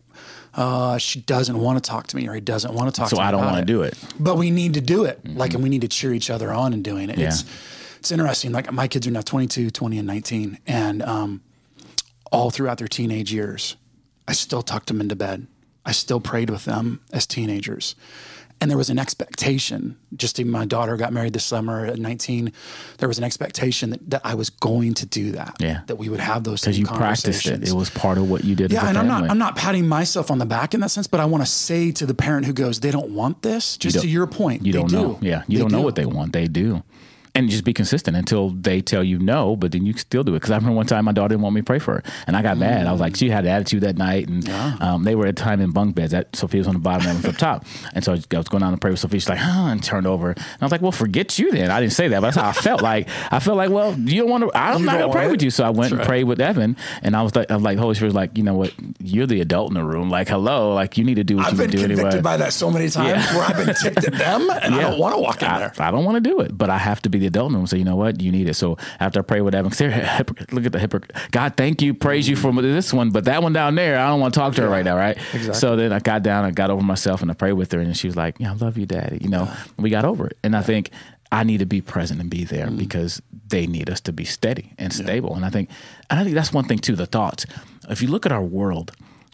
uh, 0.58 0.98
she 0.98 1.22
doesn't 1.22 1.58
want 1.58 1.82
to 1.82 1.88
talk 1.90 2.08
to 2.08 2.16
me, 2.18 2.28
or 2.28 2.34
he 2.34 2.42
doesn't 2.42 2.74
want 2.74 2.94
to 2.94 3.00
talk 3.00 3.10
So 3.10 3.16
to 3.16 3.22
me. 3.22 3.24
So 3.26 3.28
I 3.28 3.32
don't 3.32 3.46
want 3.46 3.58
to 3.58 3.66
do 3.66 3.84
it. 3.84 3.96
but 4.20 4.36
we 4.38 4.52
need 4.52 4.74
to 4.74 4.82
do 4.82 5.06
it 5.06 5.20
like 5.28 5.54
and 5.54 5.62
we 5.64 5.70
need 5.70 5.82
to 5.82 5.88
cheer 5.88 6.14
each 6.14 6.30
other 6.30 6.52
on 6.52 6.74
in 6.74 6.82
doing 6.82 7.10
it 7.10 7.18
Yeah. 7.18 7.28
it's 7.28 7.46
it's 8.00 8.12
interesting 8.12 8.52
like 8.52 8.72
my 8.72 8.88
kids 8.88 9.06
are 9.08 9.12
now 9.12 9.22
22 9.22 9.70
20 9.70 9.98
and 10.00 10.08
19 10.08 10.58
and 10.68 11.02
um, 11.04 11.42
all 12.32 12.50
throughout 12.52 12.78
their 12.80 12.88
teenage 12.88 13.32
years 13.32 13.76
i 14.28 14.34
still 14.34 14.62
tucked 14.62 14.88
them 14.88 15.00
into 15.02 15.16
bed 15.16 15.48
i 15.86 15.92
still 15.92 16.20
prayed 16.20 16.50
with 16.50 16.66
them 16.66 17.02
as 17.14 17.26
teenagers 17.26 17.96
and 18.60 18.70
there 18.72 18.78
was 18.78 18.90
an 18.90 18.98
expectation 19.00 19.98
just 20.16 20.40
even 20.40 20.52
my 20.52 20.66
daughter 20.66 20.98
got 20.98 21.14
married 21.14 21.34
this 21.34 21.46
summer 21.46 21.86
at 21.86 22.00
19 22.00 22.52
there 22.98 23.08
was 23.08 23.18
an 23.18 23.24
expectation 23.24 23.92
that, 23.92 24.10
that 24.10 24.22
i 24.24 24.34
was 24.34 24.50
going 24.50 24.94
to 24.94 25.06
do 25.06 25.32
that 25.32 25.56
Yeah. 25.60 25.82
that 25.88 25.98
we 25.98 26.10
would 26.10 26.20
have 26.20 26.44
those 26.44 26.62
Because 26.62 26.80
you 26.80 26.86
practiced 26.86 27.46
it. 27.48 27.68
It 27.68 27.74
was 27.74 27.90
part 27.90 28.18
of 28.18 28.30
what 28.30 28.44
you 28.44 28.56
did 28.56 28.72
yeah, 28.72 28.88
and 28.88 28.98
I'm 28.98 29.08
not 29.08 29.30
I'm 29.30 29.38
not 29.38 29.56
patting 29.56 29.88
myself 29.88 30.32
on 30.32 30.40
the 30.40 30.46
back 30.46 30.74
in 30.74 30.80
that 30.82 30.90
sense, 30.90 31.08
but 31.08 31.20
I 31.20 31.26
want 31.26 31.44
to 31.46 31.50
say 31.50 31.92
to 31.94 32.06
the 32.06 32.14
parent 32.14 32.46
who 32.46 32.54
goes, 32.54 32.80
they 32.80 32.92
don't 32.92 33.12
want 33.12 33.42
this. 33.42 33.78
Just 33.78 34.00
to 34.02 34.08
your 34.08 34.28
point, 34.28 34.66
You 34.66 34.74
they 34.74 34.80
don't 34.80 34.90
do. 34.90 34.96
know. 34.96 35.20
Yeah, 35.22 35.44
you 35.48 35.58
They 35.58 35.64
don't 35.64 35.72
know 35.72 35.80
do. 35.80 35.84
what 35.86 35.96
they 35.96 36.06
want. 36.06 36.34
They 36.34 36.48
do. 36.48 36.84
And 37.38 37.50
just 37.50 37.64
be 37.64 37.74
consistent 37.74 38.18
until 38.18 38.50
they 38.50 38.82
tell 38.82 39.04
you 39.04 39.20
no, 39.20 39.56
but 39.56 39.72
then 39.72 39.86
you 39.86 39.94
still 39.94 40.24
do 40.24 40.34
it. 40.34 40.38
Because 40.38 40.52
I 40.52 40.56
remember 40.56 40.76
one 40.76 40.88
time 40.88 41.06
my 41.06 41.12
daughter 41.12 41.30
didn't 41.30 41.42
want 41.44 41.56
me 41.56 41.62
to 41.62 41.66
pray 41.66 41.80
for 41.80 41.96
her, 41.96 42.04
and 42.26 42.36
I 42.36 42.42
got 42.42 42.58
mad. 42.58 42.88
I 42.88 42.92
was 42.92 43.00
like, 43.02 43.16
she 43.16 43.30
had 43.30 43.46
an 43.46 43.52
attitude 43.52 43.82
that 43.82 43.98
night, 43.98 44.28
and 44.28 44.50
um, 44.82 45.04
they 45.04 45.16
were 45.16 45.28
at 45.28 45.36
the 45.36 45.42
time 45.42 45.62
in 45.62 45.72
bunk 45.72 45.96
beds. 45.96 46.12
That 46.12 46.36
Sophia 46.36 46.60
was 46.60 46.68
on 46.68 46.74
the 46.74 46.80
bottom, 46.80 47.08
and 47.08 47.18
I 47.18 47.22
was 47.22 47.26
up 47.26 47.38
top, 47.38 47.66
and 47.94 48.04
so 48.04 48.12
I 48.14 48.16
was 48.16 48.48
going 48.48 48.62
down 48.62 48.72
to 48.72 48.78
pray 48.78 48.90
with 48.92 49.00
Sophia. 49.00 49.20
She's 49.20 49.30
like, 49.30 49.38
huh, 49.38 49.68
and 49.72 49.84
turned 49.84 50.08
over, 50.08 50.32
and 50.32 50.40
I 50.62 50.66
was 50.66 50.72
like, 50.72 50.82
well, 50.82 50.92
forget 50.92 51.38
you 51.38 51.52
then. 51.52 51.70
I 51.72 51.80
didn't 51.80 51.94
say 51.94 52.08
that, 52.08 52.20
but 52.22 52.28
that's 52.34 52.38
how 52.38 52.50
I 52.50 52.54
felt. 52.54 52.82
Like 52.82 53.08
I 53.32 53.40
felt 53.40 53.58
like, 53.58 53.70
well, 53.70 53.94
you 53.98 54.22
don't 54.22 54.30
want 54.30 54.44
to. 54.44 54.52
I'm 54.58 54.80
You 54.80 54.86
not 54.86 55.00
gonna 55.00 55.12
pray 55.12 55.22
want 55.24 55.34
with 55.34 55.44
you. 55.44 55.50
So 55.52 55.64
I 55.64 55.70
went 55.70 55.92
and 55.94 56.02
prayed 56.02 56.24
with 56.24 56.42
Evan, 56.42 56.76
and 57.04 57.16
I 57.16 57.22
was 57.22 57.36
like, 57.36 57.52
I 57.52 57.56
was 57.56 57.64
like, 57.64 57.78
Holy 57.78 57.94
Spirit 57.96 58.10
was 58.10 58.16
like, 58.16 58.38
you 58.38 58.44
know 58.44 58.56
what? 58.56 58.74
You're 59.00 59.28
the 59.28 59.42
adult 59.42 59.70
in 59.70 59.76
the 59.76 59.84
room. 59.84 60.10
Like, 60.10 60.28
hello, 60.28 60.74
like 60.74 60.98
you 60.98 61.04
need 61.04 61.16
to 61.16 61.24
do 61.24 61.38
what 61.38 61.46
I've 61.48 61.52
you 61.54 61.58
been 61.60 61.70
do 61.70 61.78
convicted 61.80 62.06
anyway. 62.08 62.22
by 62.22 62.38
that 62.38 62.54
so 62.54 62.72
many 62.72 62.90
times 62.90 63.10
Yeah. 63.10 63.36
where 63.36 63.46
I've 63.46 63.66
been 63.66 63.76
ticked 63.76 64.06
at 64.08 64.14
them, 64.14 64.50
and 64.50 64.74
I 64.76 64.82
don't 64.82 65.00
want 65.00 65.14
to 65.16 65.22
walk 65.22 65.42
in 65.44 65.48
I, 65.50 65.60
there. 65.60 65.74
I 65.78 65.92
don't 65.92 66.04
want 66.04 66.16
to 66.24 66.30
do 66.30 66.40
it, 66.42 66.58
but 66.58 66.70
I 66.70 66.78
have 66.78 67.02
to 67.04 67.10
be 67.10 67.20
the 67.20 67.27
adult 67.28 67.52
the 67.52 67.56
room 67.56 67.62
and 67.62 67.70
say, 67.70 67.78
you 67.78 67.84
know 67.84 67.96
what, 67.96 68.22
you 68.22 68.32
need 68.32 68.50
it. 68.50 68.56
So 68.56 68.78
after 69.00 69.20
I 69.20 69.24
pray 69.24 69.42
with 69.42 69.54
Evan, 69.54 69.72
look 70.52 70.66
at 70.66 70.72
the 70.72 70.80
hypocrite. 70.80 71.16
God, 71.32 71.56
thank 71.56 71.82
you, 71.82 71.94
praise 71.94 72.28
you 72.28 72.36
for 72.36 72.52
this 72.54 72.94
one, 72.94 73.12
but 73.12 73.26
that 73.26 73.44
one 73.44 73.54
down 73.54 73.76
there, 73.76 74.00
I 74.00 74.08
don't 74.08 74.20
want 74.20 74.34
to 74.34 74.40
talk 74.40 74.56
to 74.56 74.62
her 74.64 74.70
right 74.70 74.86
now, 74.86 74.98
right? 74.98 75.18
Exactly. 75.34 75.54
So 75.54 75.76
then 75.76 75.94
I 75.94 76.00
got 76.00 76.24
down, 76.24 76.46
I 76.46 76.52
got 76.52 76.70
over 76.70 76.84
myself, 76.84 77.22
and 77.22 77.30
I 77.30 77.34
prayed 77.34 77.54
with 77.54 77.72
her, 77.72 77.80
and 77.80 77.96
she 77.96 78.08
was 78.08 78.16
like, 78.16 78.36
"Yeah, 78.40 78.52
I 78.52 78.56
love 78.56 78.78
you, 78.78 78.86
Daddy." 78.86 79.20
You 79.22 79.30
know, 79.30 79.44
yeah. 79.44 79.58
we 79.78 79.90
got 79.90 80.06
over 80.06 80.28
it, 80.28 80.38
and 80.44 80.56
I 80.56 80.62
think 80.62 80.92
I 81.32 81.44
need 81.44 81.60
to 81.60 81.66
be 81.66 81.82
present 81.82 82.22
and 82.22 82.30
be 82.30 82.44
there 82.44 82.68
mm. 82.68 82.78
because 82.78 83.22
they 83.50 83.68
need 83.68 83.90
us 83.90 84.02
to 84.02 84.14
be 84.14 84.26
steady 84.26 84.74
and 84.78 84.94
stable. 84.94 85.36
And 85.36 85.46
I 85.46 85.50
think, 85.50 85.70
and 86.10 86.20
I 86.20 86.24
think 86.24 86.36
that's 86.36 86.54
one 86.54 86.66
thing 86.66 86.80
too. 86.80 86.96
The 86.96 87.06
thoughts. 87.06 87.46
If 87.90 88.02
you 88.02 88.08
look 88.08 88.26
at 88.26 88.32
our 88.32 88.44
world, 88.44 88.92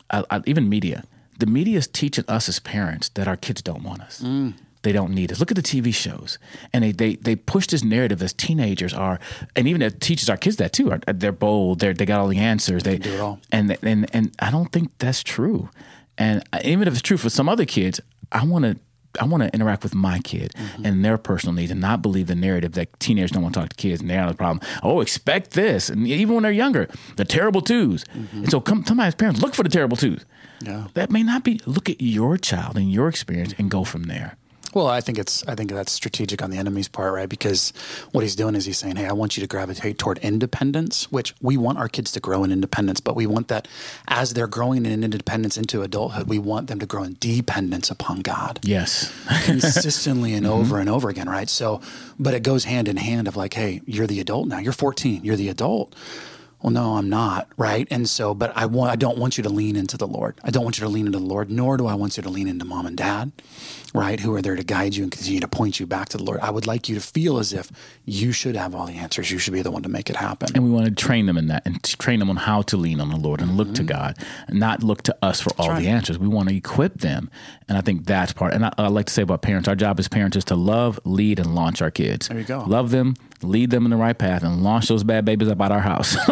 uh, 0.09 0.23
uh, 0.29 0.41
even 0.45 0.69
media, 0.69 1.03
the 1.39 1.45
media 1.45 1.77
is 1.77 1.87
teaching 1.87 2.25
us 2.27 2.47
as 2.47 2.59
parents 2.59 3.09
that 3.09 3.27
our 3.27 3.37
kids 3.37 3.61
don't 3.61 3.83
want 3.83 4.01
us. 4.01 4.21
Mm. 4.21 4.53
They 4.83 4.91
don't 4.91 5.13
need 5.13 5.31
us. 5.31 5.39
Look 5.39 5.51
at 5.51 5.55
the 5.55 5.63
TV 5.63 5.93
shows, 5.93 6.37
and 6.71 6.83
they, 6.83 6.91
they 6.91 7.15
they 7.15 7.35
push 7.35 7.67
this 7.67 7.83
narrative 7.83 8.21
as 8.21 8.33
teenagers 8.33 8.93
are, 8.93 9.19
and 9.55 9.67
even 9.67 9.81
it 9.81 10.01
teaches 10.01 10.29
our 10.29 10.37
kids 10.37 10.57
that 10.57 10.73
too. 10.73 10.91
Are, 10.91 10.99
they're 11.13 11.31
bold. 11.31 11.79
They 11.79 11.93
they 11.93 12.05
got 12.05 12.19
all 12.19 12.27
the 12.27 12.39
answers. 12.39 12.83
They, 12.83 12.97
they 12.97 13.09
do 13.09 13.13
it 13.15 13.19
all. 13.19 13.39
And 13.51 13.77
and 13.81 14.13
and 14.13 14.35
I 14.39 14.51
don't 14.51 14.71
think 14.71 14.91
that's 14.99 15.23
true. 15.23 15.69
And 16.17 16.43
even 16.63 16.87
if 16.87 16.93
it's 16.93 17.01
true 17.01 17.17
for 17.17 17.29
some 17.29 17.49
other 17.49 17.65
kids, 17.65 17.99
I 18.31 18.45
want 18.45 18.65
to 18.65 18.77
I 19.19 19.25
want 19.25 19.43
to 19.43 19.53
interact 19.53 19.83
with 19.83 19.93
my 19.93 20.19
kid 20.19 20.53
mm-hmm. 20.55 20.85
and 20.85 21.05
their 21.05 21.17
personal 21.17 21.53
needs 21.53 21.71
and 21.71 21.79
not 21.79 22.01
believe 22.01 22.27
the 22.27 22.35
narrative 22.35 22.73
that 22.73 22.99
teenagers 22.99 23.31
don't 23.31 23.43
want 23.43 23.53
to 23.53 23.61
talk 23.61 23.69
to 23.69 23.75
kids 23.75 24.01
and 24.01 24.09
they're 24.09 24.21
not 24.21 24.29
the 24.29 24.35
problem. 24.35 24.67
Oh, 24.81 25.01
expect 25.01 25.51
this. 25.51 25.89
And 25.89 26.07
even 26.07 26.33
when 26.33 26.43
they're 26.43 26.51
younger, 26.51 26.89
the 27.15 27.25
terrible 27.25 27.61
2s 27.61 28.03
mm-hmm. 28.05 28.37
And 28.37 28.51
so 28.51 28.59
come 28.59 28.83
my 28.95 29.11
parents, 29.11 29.41
look 29.41 29.53
for 29.53 29.63
the 29.63 29.69
terrible 29.69 29.97
twos. 29.97 30.25
Yeah. 30.61 30.87
That 30.93 31.11
may 31.11 31.23
not 31.23 31.43
be, 31.43 31.59
look 31.65 31.89
at 31.89 32.01
your 32.01 32.37
child 32.37 32.77
and 32.77 32.91
your 32.91 33.07
experience 33.07 33.53
and 33.57 33.69
go 33.69 33.83
from 33.83 34.03
there. 34.03 34.37
Well, 34.73 34.87
I 34.87 35.01
think 35.01 35.19
it's 35.19 35.45
I 35.47 35.55
think 35.55 35.71
that's 35.71 35.91
strategic 35.91 36.41
on 36.41 36.49
the 36.49 36.57
enemy's 36.57 36.87
part, 36.87 37.13
right? 37.13 37.29
Because 37.29 37.71
what 38.11 38.21
he's 38.21 38.35
doing 38.35 38.55
is 38.55 38.65
he's 38.65 38.77
saying, 38.77 38.95
"Hey, 38.95 39.05
I 39.05 39.13
want 39.13 39.37
you 39.37 39.41
to 39.41 39.47
gravitate 39.47 39.97
toward 39.97 40.17
independence, 40.19 41.11
which 41.11 41.33
we 41.41 41.57
want 41.57 41.77
our 41.77 41.87
kids 41.87 42.11
to 42.13 42.19
grow 42.19 42.43
in 42.43 42.51
independence, 42.51 42.99
but 42.99 43.15
we 43.15 43.27
want 43.27 43.47
that 43.49 43.67
as 44.07 44.33
they're 44.33 44.47
growing 44.47 44.85
in 44.85 45.03
independence 45.03 45.57
into 45.57 45.81
adulthood, 45.81 46.27
we 46.27 46.39
want 46.39 46.67
them 46.67 46.79
to 46.79 46.85
grow 46.85 47.03
in 47.03 47.17
dependence 47.19 47.91
upon 47.91 48.21
God." 48.21 48.59
Yes. 48.63 49.11
consistently 49.45 50.33
and 50.33 50.45
mm-hmm. 50.45 50.55
over 50.55 50.79
and 50.79 50.89
over 50.89 51.09
again, 51.09 51.29
right? 51.29 51.49
So, 51.49 51.81
but 52.19 52.33
it 52.33 52.43
goes 52.43 52.63
hand 52.63 52.87
in 52.87 52.97
hand 52.97 53.27
of 53.27 53.35
like, 53.35 53.53
"Hey, 53.53 53.81
you're 53.85 54.07
the 54.07 54.19
adult 54.19 54.47
now. 54.47 54.59
You're 54.59 54.73
14. 54.73 55.23
You're 55.23 55.35
the 55.35 55.49
adult." 55.49 55.95
Well 56.63 56.71
no 56.71 56.97
i'm 56.97 57.09
not 57.09 57.47
right 57.57 57.87
and 57.91 58.09
so 58.09 58.33
but 58.33 58.55
i 58.57 58.65
want 58.65 58.91
i 58.91 58.95
don't 58.95 59.17
want 59.17 59.37
you 59.37 59.43
to 59.43 59.49
lean 59.49 59.75
into 59.75 59.97
the 59.97 60.07
lord 60.07 60.35
i 60.43 60.49
don't 60.49 60.63
want 60.63 60.79
you 60.79 60.83
to 60.83 60.89
lean 60.89 61.05
into 61.05 61.19
the 61.19 61.25
lord 61.25 61.51
nor 61.51 61.77
do 61.77 61.85
i 61.85 61.93
want 61.93 62.17
you 62.17 62.23
to 62.23 62.29
lean 62.29 62.47
into 62.47 62.65
mom 62.65 62.87
and 62.87 62.97
dad 62.97 63.31
right? 63.93 64.19
Who 64.19 64.33
are 64.35 64.41
there 64.41 64.55
to 64.55 64.63
guide 64.63 64.95
you 64.95 65.03
and 65.03 65.11
continue 65.11 65.39
to 65.39 65.47
point 65.47 65.79
you 65.79 65.85
back 65.85 66.09
to 66.09 66.17
the 66.17 66.23
Lord. 66.23 66.39
I 66.39 66.49
would 66.49 66.65
like 66.65 66.89
you 66.89 66.95
to 66.95 67.01
feel 67.01 67.37
as 67.37 67.53
if 67.53 67.71
you 68.05 68.31
should 68.31 68.55
have 68.55 68.73
all 68.73 68.87
the 68.87 68.93
answers. 68.93 69.31
You 69.31 69.37
should 69.37 69.53
be 69.53 69.61
the 69.61 69.71
one 69.71 69.83
to 69.83 69.89
make 69.89 70.09
it 70.09 70.15
happen. 70.15 70.49
And 70.55 70.63
we 70.63 70.71
want 70.71 70.85
to 70.85 70.91
train 70.91 71.27
them 71.27 71.37
in 71.37 71.47
that 71.47 71.63
and 71.65 71.81
train 71.83 72.19
them 72.19 72.29
on 72.29 72.37
how 72.37 72.63
to 72.63 72.77
lean 72.77 72.99
on 72.99 73.09
the 73.09 73.17
Lord 73.17 73.41
and 73.41 73.55
look 73.55 73.67
mm-hmm. 73.67 73.75
to 73.75 73.83
God 73.83 74.17
and 74.47 74.59
not 74.59 74.83
look 74.83 75.03
to 75.03 75.17
us 75.21 75.41
for 75.41 75.49
that's 75.49 75.59
all 75.59 75.69
right. 75.69 75.83
the 75.83 75.89
answers. 75.89 76.17
We 76.17 76.27
want 76.27 76.49
to 76.49 76.55
equip 76.55 76.99
them. 76.99 77.29
And 77.69 77.77
I 77.77 77.81
think 77.81 78.05
that's 78.05 78.33
part. 78.33 78.53
And 78.53 78.65
I, 78.65 78.73
I 78.77 78.87
like 78.87 79.05
to 79.05 79.13
say 79.13 79.21
about 79.21 79.41
parents, 79.41 79.67
our 79.67 79.75
job 79.75 79.99
as 79.99 80.07
parents 80.07 80.35
is 80.37 80.45
to 80.45 80.55
love, 80.55 80.99
lead, 81.05 81.39
and 81.39 81.53
launch 81.53 81.81
our 81.81 81.91
kids. 81.91 82.27
There 82.27 82.39
you 82.39 82.45
go. 82.45 82.63
Love 82.65 82.89
them, 82.89 83.15
lead 83.43 83.69
them 83.69 83.85
in 83.85 83.91
the 83.91 83.97
right 83.97 84.17
path, 84.17 84.43
and 84.43 84.63
launch 84.63 84.87
those 84.87 85.03
bad 85.03 85.25
babies 85.25 85.49
up 85.49 85.61
out 85.61 85.71
our 85.71 85.81
house. 85.81 86.15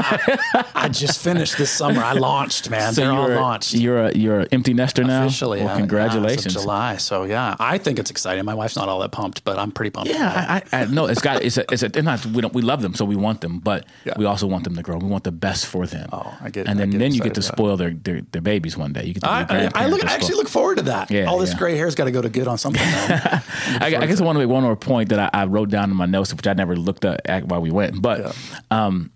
I 0.76 0.90
just 0.90 1.22
finished 1.22 1.58
this 1.58 1.70
summer. 1.70 2.02
I 2.02 2.14
launched, 2.14 2.70
man. 2.70 2.94
So 2.94 3.02
They're 3.02 3.12
all 3.12 3.30
launched. 3.30 3.74
You're 3.74 4.06
a 4.06 4.16
you're 4.16 4.40
an 4.42 4.48
empty 4.52 4.74
nester 4.74 5.04
now. 5.04 5.26
Officially, 5.26 5.60
well, 5.60 5.76
uh, 5.76 5.78
congratulations. 5.78 6.56
Yeah, 6.56 6.62
July. 6.62 6.98
So 6.98 7.24
yeah, 7.24 7.56
I 7.60 7.78
think 7.78 8.00
it's 8.00 8.12
exciting. 8.12 8.46
My 8.46 8.54
wife's 8.54 8.76
not 8.76 8.90
all 8.90 9.00
that 9.00 9.12
pumped, 9.12 9.44
but 9.44 9.60
I'm 9.60 9.72
pretty 9.72 9.92
pumped. 9.92 10.10
Yeah, 10.10 10.62
I, 10.72 10.82
I, 10.82 10.86
no, 10.86 11.08
it's 11.08 11.22
got 11.22 11.44
it's 11.44 11.58
a, 11.58 11.66
it's 11.72 11.84
a 11.84 12.02
not 12.02 12.26
we 12.26 12.42
don't 12.42 12.54
we 12.54 12.62
love 12.62 12.82
them, 12.82 12.94
so 12.94 13.06
we 13.06 13.16
want 13.16 13.42
them, 13.42 13.60
but 13.60 13.86
yeah. 14.06 14.14
we 14.18 14.26
also 14.26 14.48
want 14.48 14.64
them 14.64 14.76
to 14.76 14.82
grow. 14.82 14.98
We 14.98 15.08
want 15.08 15.24
the 15.24 15.32
best 15.32 15.66
for 15.66 15.86
them. 15.86 16.10
Oh, 16.12 16.38
I 16.42 16.50
get. 16.50 16.62
It. 16.62 16.70
And 16.70 16.80
then 16.80 17.02
then 17.02 17.14
you 17.14 17.22
get 17.22 17.36
to 17.36 17.42
spoil 17.42 17.78
their, 17.78 17.92
their, 17.92 18.22
their 18.32 18.42
babies 18.42 18.78
one 18.78 18.94
day. 18.94 19.06
You 19.06 19.14
get 19.14 19.24
to 19.24 19.30
I, 19.30 19.70
I, 19.74 19.88
look, 19.88 20.04
I 20.06 20.14
actually 20.14 20.36
look 20.36 20.50
forward 20.50 20.78
to 20.78 20.84
that. 20.84 21.12
Yeah, 21.12 21.26
all 21.26 21.40
this 21.40 21.52
yeah. 21.52 21.60
gray 21.60 21.76
hair's 21.78 21.96
got 21.96 22.06
to 22.06 22.12
go 22.12 22.22
to 22.22 22.30
good 22.30 22.48
on 22.48 22.58
something. 22.58 22.82
I, 22.86 23.42
I, 23.82 24.06
guess 24.06 24.22
I 24.22 24.24
want 24.24 24.36
to 24.36 24.40
make 24.40 24.50
one 24.50 24.64
more 24.64 24.76
point 24.76 25.10
that 25.10 25.34
I, 25.34 25.46
wrote 25.46 25.70
down 25.70 25.90
in 25.90 25.98
my 25.98 26.06
notes, 26.06 26.34
which 26.34 26.48
I 26.48 26.54
never 26.54 26.76
looked 26.76 27.01
at 27.06 27.46
while 27.46 27.62
we 27.62 27.72
went, 27.72 28.02
but. 28.02 28.36
Um, 28.70 29.12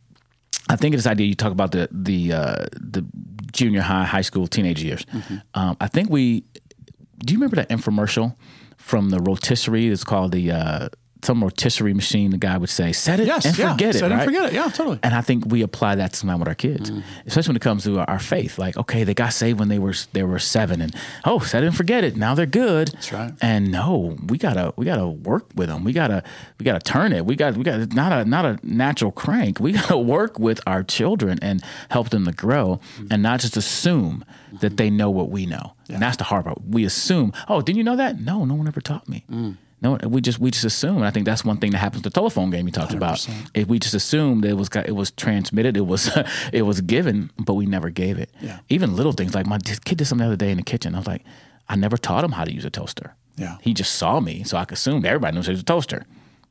I 0.67 0.75
think 0.75 0.95
this 0.95 1.05
idea 1.05 1.27
you 1.27 1.35
talk 1.35 1.51
about 1.51 1.71
the 1.73 1.87
the 1.91 2.33
uh, 2.33 2.65
the 2.71 3.05
junior 3.51 3.81
high, 3.81 4.03
high 4.03 4.21
school, 4.21 4.47
teenage 4.47 4.83
years. 4.83 5.05
Mm-hmm. 5.05 5.37
Um, 5.53 5.77
I 5.79 5.87
think 5.87 6.09
we. 6.09 6.43
Do 7.19 7.33
you 7.33 7.39
remember 7.39 7.57
that 7.57 7.69
infomercial 7.69 8.35
from 8.77 9.11
the 9.11 9.19
rotisserie? 9.19 9.89
It's 9.89 10.03
called 10.03 10.31
the. 10.31 10.51
Uh, 10.51 10.89
some 11.25 11.43
rotisserie 11.43 11.93
machine, 11.93 12.31
the 12.31 12.37
guy 12.37 12.57
would 12.57 12.69
say, 12.69 12.91
set 12.93 13.19
it 13.19 13.27
yes, 13.27 13.45
and 13.45 13.57
yeah. 13.57 13.71
forget 13.71 13.95
it. 13.95 13.99
Set 13.99 14.11
right? 14.11 14.17
and 14.17 14.25
forget 14.25 14.45
it. 14.45 14.53
Yeah, 14.53 14.69
totally. 14.69 14.99
And 15.03 15.13
I 15.13 15.21
think 15.21 15.45
we 15.47 15.61
apply 15.61 15.95
that 15.95 16.15
sometimes 16.15 16.39
with 16.39 16.47
our 16.47 16.55
kids, 16.55 16.91
mm. 16.91 17.03
especially 17.25 17.51
when 17.51 17.57
it 17.57 17.61
comes 17.61 17.83
to 17.83 17.99
our 17.99 18.19
faith. 18.19 18.57
Like, 18.57 18.77
okay, 18.77 19.03
they 19.03 19.13
got 19.13 19.33
saved 19.33 19.59
when 19.59 19.67
they 19.67 19.79
were 19.79 19.93
they 20.13 20.23
were 20.23 20.39
seven, 20.39 20.81
and 20.81 20.95
oh, 21.25 21.39
set 21.39 21.63
it 21.63 21.67
and 21.67 21.75
forget 21.75 22.03
it. 22.03 22.15
Now 22.15 22.35
they're 22.35 22.45
good. 22.45 22.89
That's 22.89 23.11
right. 23.11 23.33
And 23.41 23.71
no, 23.71 24.17
we 24.27 24.37
gotta 24.37 24.73
we 24.75 24.85
gotta 24.85 25.07
work 25.07 25.47
with 25.55 25.69
them. 25.69 25.83
We 25.83 25.93
gotta 25.93 26.23
we 26.59 26.63
gotta 26.63 26.79
turn 26.79 27.11
it. 27.11 27.25
We 27.25 27.35
got 27.35 27.57
we 27.57 27.63
got 27.63 27.93
not 27.93 28.11
a 28.11 28.25
not 28.25 28.45
a 28.45 28.59
natural 28.63 29.11
crank. 29.11 29.59
We 29.59 29.71
gotta 29.79 29.97
work 29.97 30.39
with 30.39 30.61
our 30.67 30.83
children 30.83 31.39
and 31.41 31.63
help 31.89 32.09
them 32.09 32.25
to 32.25 32.31
grow, 32.31 32.79
mm. 32.97 33.07
and 33.11 33.23
not 33.23 33.39
just 33.39 33.57
assume 33.57 34.23
mm-hmm. 34.47 34.57
that 34.57 34.77
they 34.77 34.89
know 34.89 35.09
what 35.09 35.29
we 35.29 35.45
know. 35.45 35.73
Yeah. 35.87 35.95
And 35.95 36.01
that's 36.01 36.17
the 36.17 36.23
hard 36.23 36.45
part. 36.45 36.61
We 36.67 36.85
assume, 36.85 37.33
oh, 37.47 37.61
didn't 37.61 37.77
you 37.77 37.83
know 37.83 37.95
that? 37.95 38.19
No, 38.19 38.45
no 38.45 38.55
one 38.55 38.67
ever 38.67 38.81
taught 38.81 39.07
me. 39.07 39.23
Mm. 39.31 39.57
No, 39.81 39.97
we 40.07 40.21
just 40.21 40.39
we 40.39 40.51
just 40.51 40.65
assume, 40.65 40.97
and 40.97 41.05
I 41.05 41.11
think 41.11 41.25
that's 41.25 41.43
one 41.45 41.57
thing 41.57 41.71
that 41.71 41.77
happens 41.79 42.03
to 42.03 42.09
the 42.09 42.13
telephone 42.13 42.49
game 42.49 42.65
you 42.65 42.71
talked 42.71 42.93
100%. 42.93 42.95
about. 42.97 43.27
If 43.53 43.67
we 43.67 43.77
just 43.77 43.93
assumed 43.93 44.43
that 44.43 44.49
it 44.49 44.57
was 44.57 44.69
it 44.73 44.95
was 44.95 45.11
transmitted, 45.11 45.77
it 45.77 45.85
was 45.85 46.09
it 46.53 46.63
was 46.63 46.81
given, 46.81 47.29
but 47.37 47.53
we 47.55 47.65
never 47.65 47.89
gave 47.89 48.17
it. 48.17 48.29
Yeah. 48.41 48.59
Even 48.69 48.95
little 48.95 49.11
things 49.11 49.35
like 49.35 49.45
my 49.45 49.59
kid 49.59 49.97
did 49.97 50.05
something 50.07 50.23
the 50.25 50.33
other 50.33 50.37
day 50.37 50.51
in 50.51 50.57
the 50.57 50.63
kitchen. 50.63 50.95
I 50.95 50.99
was 50.99 51.07
like, 51.07 51.23
I 51.67 51.75
never 51.75 51.97
taught 51.97 52.23
him 52.23 52.31
how 52.31 52.45
to 52.45 52.53
use 52.53 52.65
a 52.65 52.69
toaster. 52.69 53.15
Yeah. 53.37 53.57
He 53.61 53.73
just 53.73 53.95
saw 53.95 54.19
me, 54.21 54.43
so 54.43 54.57
I 54.57 54.65
assumed 54.69 55.05
everybody 55.05 55.35
knows 55.35 55.45
how 55.45 55.49
to 55.51 55.53
use 55.53 55.61
a 55.61 55.65
toaster. 55.65 56.05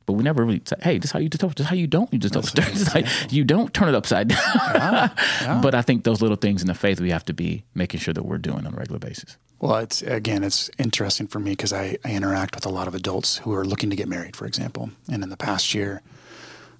But 0.05 0.13
we 0.13 0.23
never 0.23 0.45
really 0.45 0.61
said, 0.65 0.83
"Hey, 0.83 0.99
this 0.99 1.05
is 1.05 1.11
how 1.13 1.19
you 1.19 1.25
use 1.25 1.35
a 1.35 1.37
toaster. 1.39 1.55
This 1.55 1.65
is 1.65 1.69
how 1.69 1.75
you 1.75 1.87
don't 1.87 2.13
use 2.13 2.25
a 2.25 2.29
toaster. 2.29 2.61
This 2.73 2.87
how 2.87 3.01
you 3.29 3.43
don't 3.43 3.73
turn 3.73 3.89
it 3.89 3.95
upside 3.95 4.27
down." 4.27 4.39
Yeah, 4.75 5.09
yeah. 5.41 5.61
but 5.63 5.73
I 5.73 5.81
think 5.81 6.03
those 6.03 6.21
little 6.21 6.37
things 6.37 6.61
in 6.61 6.67
the 6.67 6.75
faith 6.75 7.01
we 7.01 7.09
have 7.09 7.25
to 7.25 7.33
be 7.33 7.63
making 7.73 8.01
sure 8.01 8.13
that 8.13 8.23
we're 8.23 8.37
doing 8.37 8.67
on 8.67 8.73
a 8.73 8.77
regular 8.77 8.99
basis. 8.99 9.37
Well, 9.59 9.77
it's 9.77 10.01
again, 10.01 10.43
it's 10.43 10.69
interesting 10.77 11.27
for 11.27 11.39
me 11.39 11.51
because 11.51 11.73
I, 11.73 11.97
I, 12.03 12.11
interact 12.11 12.55
with 12.55 12.65
a 12.65 12.69
lot 12.69 12.87
of 12.87 12.95
adults 12.95 13.37
who 13.37 13.53
are 13.53 13.65
looking 13.65 13.89
to 13.89 13.95
get 13.95 14.07
married, 14.07 14.35
for 14.35 14.45
example. 14.45 14.89
And 15.09 15.23
in 15.23 15.29
the 15.29 15.37
past 15.37 15.73
year, 15.73 16.01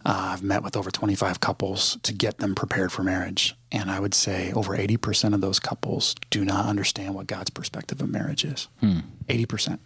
uh, 0.06 0.34
I've 0.34 0.44
met 0.44 0.62
with 0.62 0.76
over 0.78 0.92
25 0.92 1.40
couples 1.40 1.98
to 2.04 2.14
get 2.14 2.38
them 2.38 2.54
prepared 2.54 2.92
for 2.92 3.02
marriage. 3.02 3.56
And 3.72 3.90
I 3.90 4.00
would 4.00 4.14
say 4.14 4.52
over 4.54 4.78
80% 4.78 5.34
of 5.34 5.42
those 5.42 5.60
couples 5.60 6.16
do 6.30 6.46
not 6.46 6.66
understand 6.68 7.16
what 7.16 7.28
God's 7.28 7.50
perspective 7.50 8.02
of 8.02 8.10
marriage 8.10 8.46
is. 8.46 8.68
Hmm. 8.82 9.00
80%. 9.28 9.80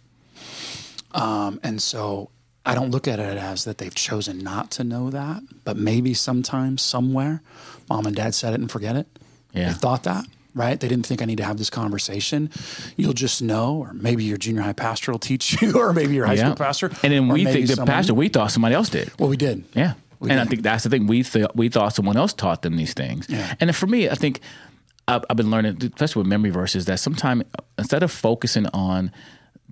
Um, 1.12 1.58
and 1.62 1.80
so 1.80 2.30
I 2.66 2.74
don't 2.74 2.90
look 2.90 3.08
at 3.08 3.18
it 3.18 3.38
as 3.38 3.64
that 3.64 3.78
they've 3.78 3.94
chosen 3.94 4.38
not 4.38 4.70
to 4.72 4.84
know 4.84 5.10
that, 5.10 5.42
but 5.64 5.76
maybe 5.76 6.12
sometimes, 6.12 6.82
somewhere, 6.82 7.40
mom 7.88 8.06
and 8.06 8.14
dad 8.14 8.34
said 8.34 8.52
it 8.52 8.60
and 8.60 8.70
forget 8.70 8.96
it. 8.96 9.06
Yeah. 9.52 9.68
They 9.68 9.74
thought 9.74 10.02
that 10.02 10.26
right? 10.54 10.78
They 10.78 10.88
didn't 10.88 11.06
think 11.06 11.22
I 11.22 11.24
need 11.24 11.38
to 11.38 11.44
have 11.44 11.58
this 11.58 11.70
conversation. 11.70 12.50
You'll 12.96 13.12
just 13.12 13.42
know, 13.42 13.76
or 13.76 13.92
maybe 13.92 14.24
your 14.24 14.36
junior 14.36 14.62
high 14.62 14.72
pastor 14.72 15.12
will 15.12 15.18
teach 15.18 15.60
you, 15.62 15.78
or 15.78 15.92
maybe 15.92 16.14
your 16.14 16.26
high 16.26 16.34
yeah. 16.34 16.46
school 16.46 16.56
pastor. 16.56 16.90
And 17.02 17.12
then 17.12 17.28
we 17.28 17.44
think 17.44 17.66
the 17.66 17.74
someone, 17.74 17.86
pastor, 17.86 18.14
we 18.14 18.28
thought 18.28 18.50
somebody 18.50 18.74
else 18.74 18.88
did. 18.88 19.10
Well, 19.18 19.28
we 19.28 19.36
did. 19.36 19.64
Yeah. 19.74 19.94
We 20.18 20.30
and 20.30 20.38
did. 20.38 20.46
I 20.46 20.48
think 20.48 20.62
that's 20.62 20.84
the 20.84 20.90
thing. 20.90 21.06
We 21.06 21.22
thought 21.22 21.56
we 21.56 21.68
thought 21.68 21.94
someone 21.94 22.16
else 22.16 22.32
taught 22.32 22.62
them 22.62 22.76
these 22.76 22.94
things. 22.94 23.26
Yeah. 23.28 23.54
And 23.60 23.74
for 23.74 23.86
me, 23.86 24.08
I 24.08 24.14
think 24.14 24.40
I've, 25.08 25.24
I've 25.30 25.36
been 25.36 25.50
learning, 25.50 25.78
especially 25.82 26.20
with 26.20 26.28
memory 26.28 26.50
verses, 26.50 26.84
that 26.86 27.00
sometimes 27.00 27.44
instead 27.78 28.02
of 28.02 28.10
focusing 28.10 28.66
on 28.68 29.12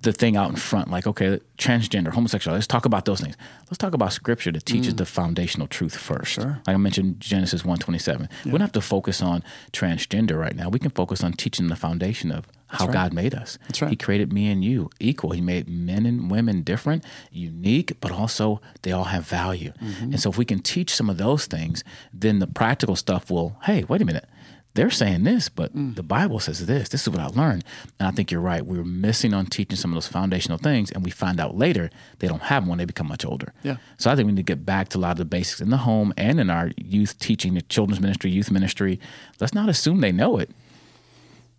the 0.01 0.13
thing 0.13 0.37
out 0.37 0.49
in 0.49 0.55
front, 0.55 0.89
like, 0.89 1.05
okay, 1.05 1.39
transgender, 1.57 2.09
homosexual, 2.09 2.55
let's 2.55 2.67
talk 2.67 2.85
about 2.85 3.05
those 3.05 3.19
things. 3.19 3.35
Let's 3.65 3.77
talk 3.77 3.93
about 3.93 4.13
scripture 4.13 4.51
that 4.51 4.65
teaches 4.65 4.93
mm. 4.93 4.97
the 4.97 5.05
foundational 5.05 5.67
truth 5.67 5.97
first. 5.97 6.33
Sure. 6.33 6.61
Like 6.65 6.75
I 6.75 6.77
mentioned 6.77 7.19
Genesis 7.19 7.63
127. 7.63 8.29
Yeah. 8.31 8.37
We 8.45 8.51
don't 8.51 8.61
have 8.61 8.71
to 8.73 8.81
focus 8.81 9.21
on 9.21 9.43
transgender 9.73 10.39
right 10.39 10.55
now. 10.55 10.69
We 10.69 10.79
can 10.79 10.91
focus 10.91 11.23
on 11.23 11.33
teaching 11.33 11.67
the 11.67 11.75
foundation 11.75 12.31
of 12.31 12.47
how 12.67 12.85
right. 12.85 12.93
God 12.93 13.13
made 13.13 13.33
us. 13.33 13.57
That's 13.67 13.81
right. 13.81 13.89
He 13.89 13.97
created 13.97 14.31
me 14.31 14.49
and 14.49 14.63
you 14.63 14.89
equal. 14.99 15.31
He 15.31 15.41
made 15.41 15.67
men 15.67 16.05
and 16.05 16.31
women 16.31 16.61
different, 16.61 17.03
unique, 17.31 17.99
but 17.99 18.11
also 18.11 18.61
they 18.83 18.91
all 18.91 19.05
have 19.05 19.25
value. 19.25 19.73
Mm-hmm. 19.81 20.03
And 20.03 20.19
so 20.19 20.29
if 20.29 20.37
we 20.37 20.45
can 20.45 20.59
teach 20.59 20.93
some 20.93 21.09
of 21.09 21.17
those 21.17 21.45
things, 21.45 21.83
then 22.13 22.39
the 22.39 22.47
practical 22.47 22.95
stuff 22.95 23.29
will, 23.29 23.57
hey, 23.63 23.83
wait 23.85 24.01
a 24.01 24.05
minute 24.05 24.29
they're 24.75 24.91
saying 24.91 25.23
this, 25.23 25.49
but 25.49 25.75
mm. 25.75 25.95
the 25.95 26.03
Bible 26.03 26.39
says 26.39 26.65
this. 26.65 26.89
This 26.89 27.01
is 27.01 27.09
what 27.09 27.19
I 27.19 27.27
learned. 27.27 27.63
And 27.99 28.07
I 28.07 28.11
think 28.11 28.31
you're 28.31 28.39
right. 28.41 28.65
We 28.65 28.77
are 28.77 28.83
missing 28.83 29.33
on 29.33 29.47
teaching 29.47 29.75
some 29.75 29.91
of 29.91 29.95
those 29.95 30.07
foundational 30.07 30.57
things, 30.57 30.91
and 30.91 31.03
we 31.03 31.09
find 31.09 31.39
out 31.39 31.57
later 31.57 31.89
they 32.19 32.27
don't 32.27 32.43
have 32.43 32.63
them 32.63 32.69
when 32.69 32.77
they 32.77 32.85
become 32.85 33.07
much 33.07 33.25
older. 33.25 33.53
Yeah. 33.63 33.77
So 33.97 34.11
I 34.11 34.15
think 34.15 34.27
we 34.27 34.33
need 34.33 34.45
to 34.45 34.55
get 34.55 34.65
back 34.65 34.89
to 34.89 34.97
a 34.97 34.99
lot 34.99 35.11
of 35.11 35.17
the 35.17 35.25
basics 35.25 35.59
in 35.59 35.69
the 35.69 35.77
home 35.77 36.13
and 36.17 36.39
in 36.39 36.49
our 36.49 36.71
youth 36.77 37.17
teaching, 37.19 37.55
the 37.55 37.61
children's 37.63 37.99
ministry, 37.99 38.29
youth 38.29 38.51
ministry. 38.51 38.99
Let's 39.39 39.53
not 39.53 39.69
assume 39.69 40.01
they 40.01 40.11
know 40.11 40.37
it, 40.37 40.51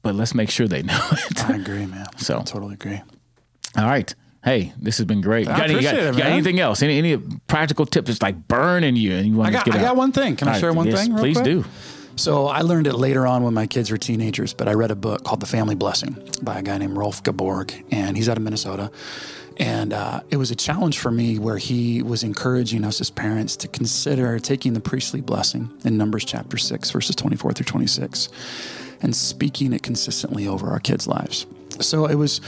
but 0.02 0.14
let's 0.14 0.34
make 0.34 0.50
sure 0.50 0.68
they 0.68 0.82
know 0.84 1.00
it. 1.12 1.44
I 1.48 1.56
agree, 1.56 1.86
man. 1.86 2.06
So 2.16 2.38
I 2.38 2.42
totally 2.42 2.74
agree. 2.74 3.02
All 3.76 3.86
right. 3.86 4.14
Hey, 4.42 4.72
this 4.80 4.96
has 4.96 5.04
been 5.04 5.20
great. 5.20 5.48
I 5.48 5.56
got, 5.56 5.64
any, 5.64 5.74
appreciate 5.74 5.96
got, 5.96 6.14
it, 6.14 6.16
got 6.16 6.26
anything 6.28 6.60
else? 6.60 6.82
Any, 6.82 6.96
any 6.96 7.18
practical 7.46 7.84
tips 7.84 8.08
that's 8.08 8.22
like 8.22 8.48
burning 8.48 8.96
you 8.96 9.12
and 9.12 9.26
you 9.26 9.34
want 9.34 9.48
I 9.48 9.50
to 9.50 9.56
got, 9.58 9.64
get 9.66 9.74
I 9.74 9.78
out? 9.78 9.82
got 9.82 9.96
one 9.96 10.12
thing. 10.12 10.36
Can 10.36 10.48
I 10.48 10.52
All 10.52 10.54
right, 10.54 10.60
share 10.60 10.72
one 10.72 10.86
yes, 10.86 11.06
thing? 11.06 11.16
Please 11.16 11.36
quick? 11.36 11.44
do. 11.44 11.64
So 12.20 12.48
I 12.48 12.60
learned 12.60 12.86
it 12.86 12.96
later 12.96 13.26
on 13.26 13.44
when 13.44 13.54
my 13.54 13.66
kids 13.66 13.90
were 13.90 13.96
teenagers, 13.96 14.52
but 14.52 14.68
I 14.68 14.74
read 14.74 14.90
a 14.90 14.94
book 14.94 15.24
called 15.24 15.40
The 15.40 15.46
Family 15.46 15.74
Blessing 15.74 16.22
by 16.42 16.58
a 16.58 16.62
guy 16.62 16.76
named 16.76 16.98
Rolf 16.98 17.22
Garborg, 17.22 17.82
and 17.90 18.14
he's 18.14 18.28
out 18.28 18.36
of 18.36 18.42
Minnesota. 18.42 18.90
And 19.56 19.94
uh, 19.94 20.20
it 20.28 20.36
was 20.36 20.50
a 20.50 20.54
challenge 20.54 20.98
for 20.98 21.10
me 21.10 21.38
where 21.38 21.56
he 21.56 22.02
was 22.02 22.22
encouraging 22.22 22.84
us 22.84 23.00
as 23.00 23.08
parents 23.08 23.56
to 23.56 23.68
consider 23.68 24.38
taking 24.38 24.74
the 24.74 24.80
priestly 24.80 25.22
blessing 25.22 25.70
in 25.82 25.96
Numbers 25.96 26.26
chapter 26.26 26.58
6, 26.58 26.90
verses 26.90 27.16
24 27.16 27.54
through 27.54 27.64
26, 27.64 28.28
and 29.00 29.16
speaking 29.16 29.72
it 29.72 29.82
consistently 29.82 30.46
over 30.46 30.68
our 30.68 30.78
kids' 30.78 31.06
lives. 31.06 31.46
So 31.80 32.04
it 32.04 32.16
was, 32.16 32.42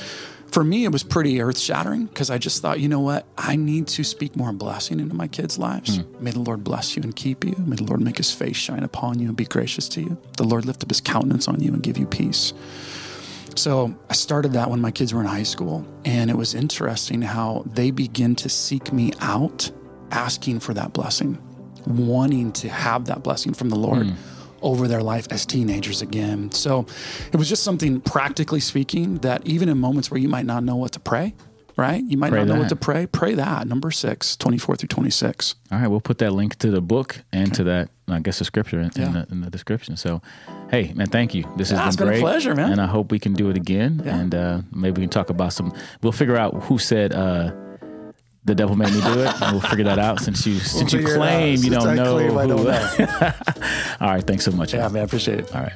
for 0.52 0.62
me, 0.62 0.84
it 0.84 0.92
was 0.92 1.02
pretty 1.02 1.40
earth 1.40 1.58
shattering 1.58 2.06
because 2.06 2.28
I 2.28 2.36
just 2.36 2.60
thought, 2.60 2.78
you 2.78 2.86
know 2.86 3.00
what? 3.00 3.26
I 3.38 3.56
need 3.56 3.86
to 3.88 4.04
speak 4.04 4.36
more 4.36 4.52
blessing 4.52 5.00
into 5.00 5.14
my 5.14 5.26
kids' 5.26 5.58
lives. 5.58 5.98
Mm. 5.98 6.20
May 6.20 6.30
the 6.30 6.40
Lord 6.40 6.62
bless 6.62 6.94
you 6.94 7.02
and 7.02 7.16
keep 7.16 7.42
you. 7.42 7.56
May 7.58 7.76
the 7.76 7.84
Lord 7.84 8.02
make 8.02 8.18
his 8.18 8.30
face 8.30 8.56
shine 8.56 8.82
upon 8.82 9.18
you 9.18 9.28
and 9.28 9.36
be 9.36 9.46
gracious 9.46 9.88
to 9.90 10.02
you. 10.02 10.18
The 10.36 10.44
Lord 10.44 10.66
lift 10.66 10.82
up 10.82 10.90
his 10.90 11.00
countenance 11.00 11.48
on 11.48 11.60
you 11.60 11.72
and 11.72 11.82
give 11.82 11.96
you 11.96 12.06
peace. 12.06 12.52
So 13.56 13.96
I 14.10 14.12
started 14.12 14.52
that 14.52 14.68
when 14.68 14.80
my 14.80 14.90
kids 14.90 15.14
were 15.14 15.20
in 15.20 15.26
high 15.26 15.42
school, 15.42 15.86
and 16.04 16.30
it 16.30 16.36
was 16.36 16.54
interesting 16.54 17.22
how 17.22 17.64
they 17.66 17.90
begin 17.90 18.34
to 18.36 18.50
seek 18.50 18.92
me 18.92 19.12
out, 19.20 19.70
asking 20.10 20.60
for 20.60 20.74
that 20.74 20.92
blessing, 20.92 21.38
wanting 21.86 22.52
to 22.52 22.68
have 22.68 23.06
that 23.06 23.22
blessing 23.22 23.54
from 23.54 23.70
the 23.70 23.76
Lord 23.76 24.06
mm. 24.06 24.16
Over 24.62 24.88
their 24.88 25.02
life 25.02 25.26
as 25.30 25.44
teenagers 25.46 26.02
again. 26.02 26.50
So 26.52 26.86
it 27.32 27.36
was 27.36 27.48
just 27.48 27.62
something 27.62 28.00
practically 28.00 28.60
speaking 28.60 29.18
that 29.18 29.46
even 29.46 29.68
in 29.68 29.78
moments 29.78 30.10
where 30.10 30.18
you 30.20 30.28
might 30.28 30.46
not 30.46 30.62
know 30.64 30.76
what 30.76 30.92
to 30.92 31.00
pray, 31.00 31.34
right? 31.76 32.02
You 32.04 32.16
might 32.18 32.30
Pray 32.30 32.40
not 32.40 32.48
know 32.48 32.52
that. 32.54 32.60
what 32.60 32.68
to 32.68 32.76
pray, 32.76 33.06
pray 33.06 33.34
that. 33.34 33.66
Number 33.66 33.90
six, 33.90 34.36
24 34.36 34.76
through 34.76 34.88
26. 34.88 35.54
All 35.70 35.78
right, 35.78 35.88
we'll 35.88 36.00
put 36.00 36.18
that 36.18 36.32
link 36.32 36.56
to 36.58 36.70
the 36.70 36.80
book 36.82 37.20
and 37.32 37.52
to 37.54 37.64
that, 37.64 37.88
I 38.08 38.20
guess, 38.20 38.38
the 38.38 38.44
scripture 38.44 38.78
in, 38.80 38.90
in, 38.96 39.12
the, 39.14 39.26
in 39.30 39.40
the 39.40 39.48
description. 39.50 39.96
So, 39.96 40.20
hey, 40.70 40.92
man, 40.94 41.06
thank 41.06 41.34
you. 41.34 41.44
This 41.56 41.70
has 41.70 41.78
Yeah, 41.78 41.82
been 41.84 41.88
it's 41.88 41.96
been 41.96 42.08
a 42.08 42.10
great. 42.12 42.20
pleasure, 42.20 42.54
man. 42.54 42.72
And 42.72 42.80
I 42.80 42.86
hope 42.86 43.10
we 43.10 43.18
can 43.18 43.32
do 43.32 43.48
it 43.48 43.56
again. 43.56 44.02
Yeah. 44.04 44.18
And 44.18 44.34
uh, 44.34 44.60
maybe 44.70 45.00
we 45.00 45.04
can 45.04 45.10
talk 45.10 45.30
about 45.30 45.52
some. 45.54 45.72
We'll 46.02 46.12
figure 46.12 46.36
out 46.36 46.54
who 46.64 46.78
said 46.78 47.14
uh, 47.14 47.52
the 48.44 48.54
devil 48.54 48.76
made 48.76 48.92
me 48.92 49.00
do 49.00 49.20
it. 49.20 49.42
and 49.42 49.52
we'll 49.52 49.60
figure 49.60 49.84
that 49.84 49.98
out 49.98 50.20
since 50.20 50.46
you 50.46 50.58
since 50.58 50.92
you 50.92 51.00
it 51.00 51.04
out. 51.06 51.16
claim 51.16 51.58
you 51.62 51.70
don't 51.70 51.86
I 51.88 51.94
know. 51.94 52.18
who. 52.18 52.38
don't 52.46 52.64
All 54.00 54.08
right, 54.10 54.24
thanks 54.26 54.44
so 54.44 54.50
much. 54.52 54.74
Yeah, 54.74 54.88
man, 54.88 55.02
I 55.02 55.04
appreciate 55.04 55.40
it. 55.40 55.54
All 55.54 55.62
right. 55.62 55.72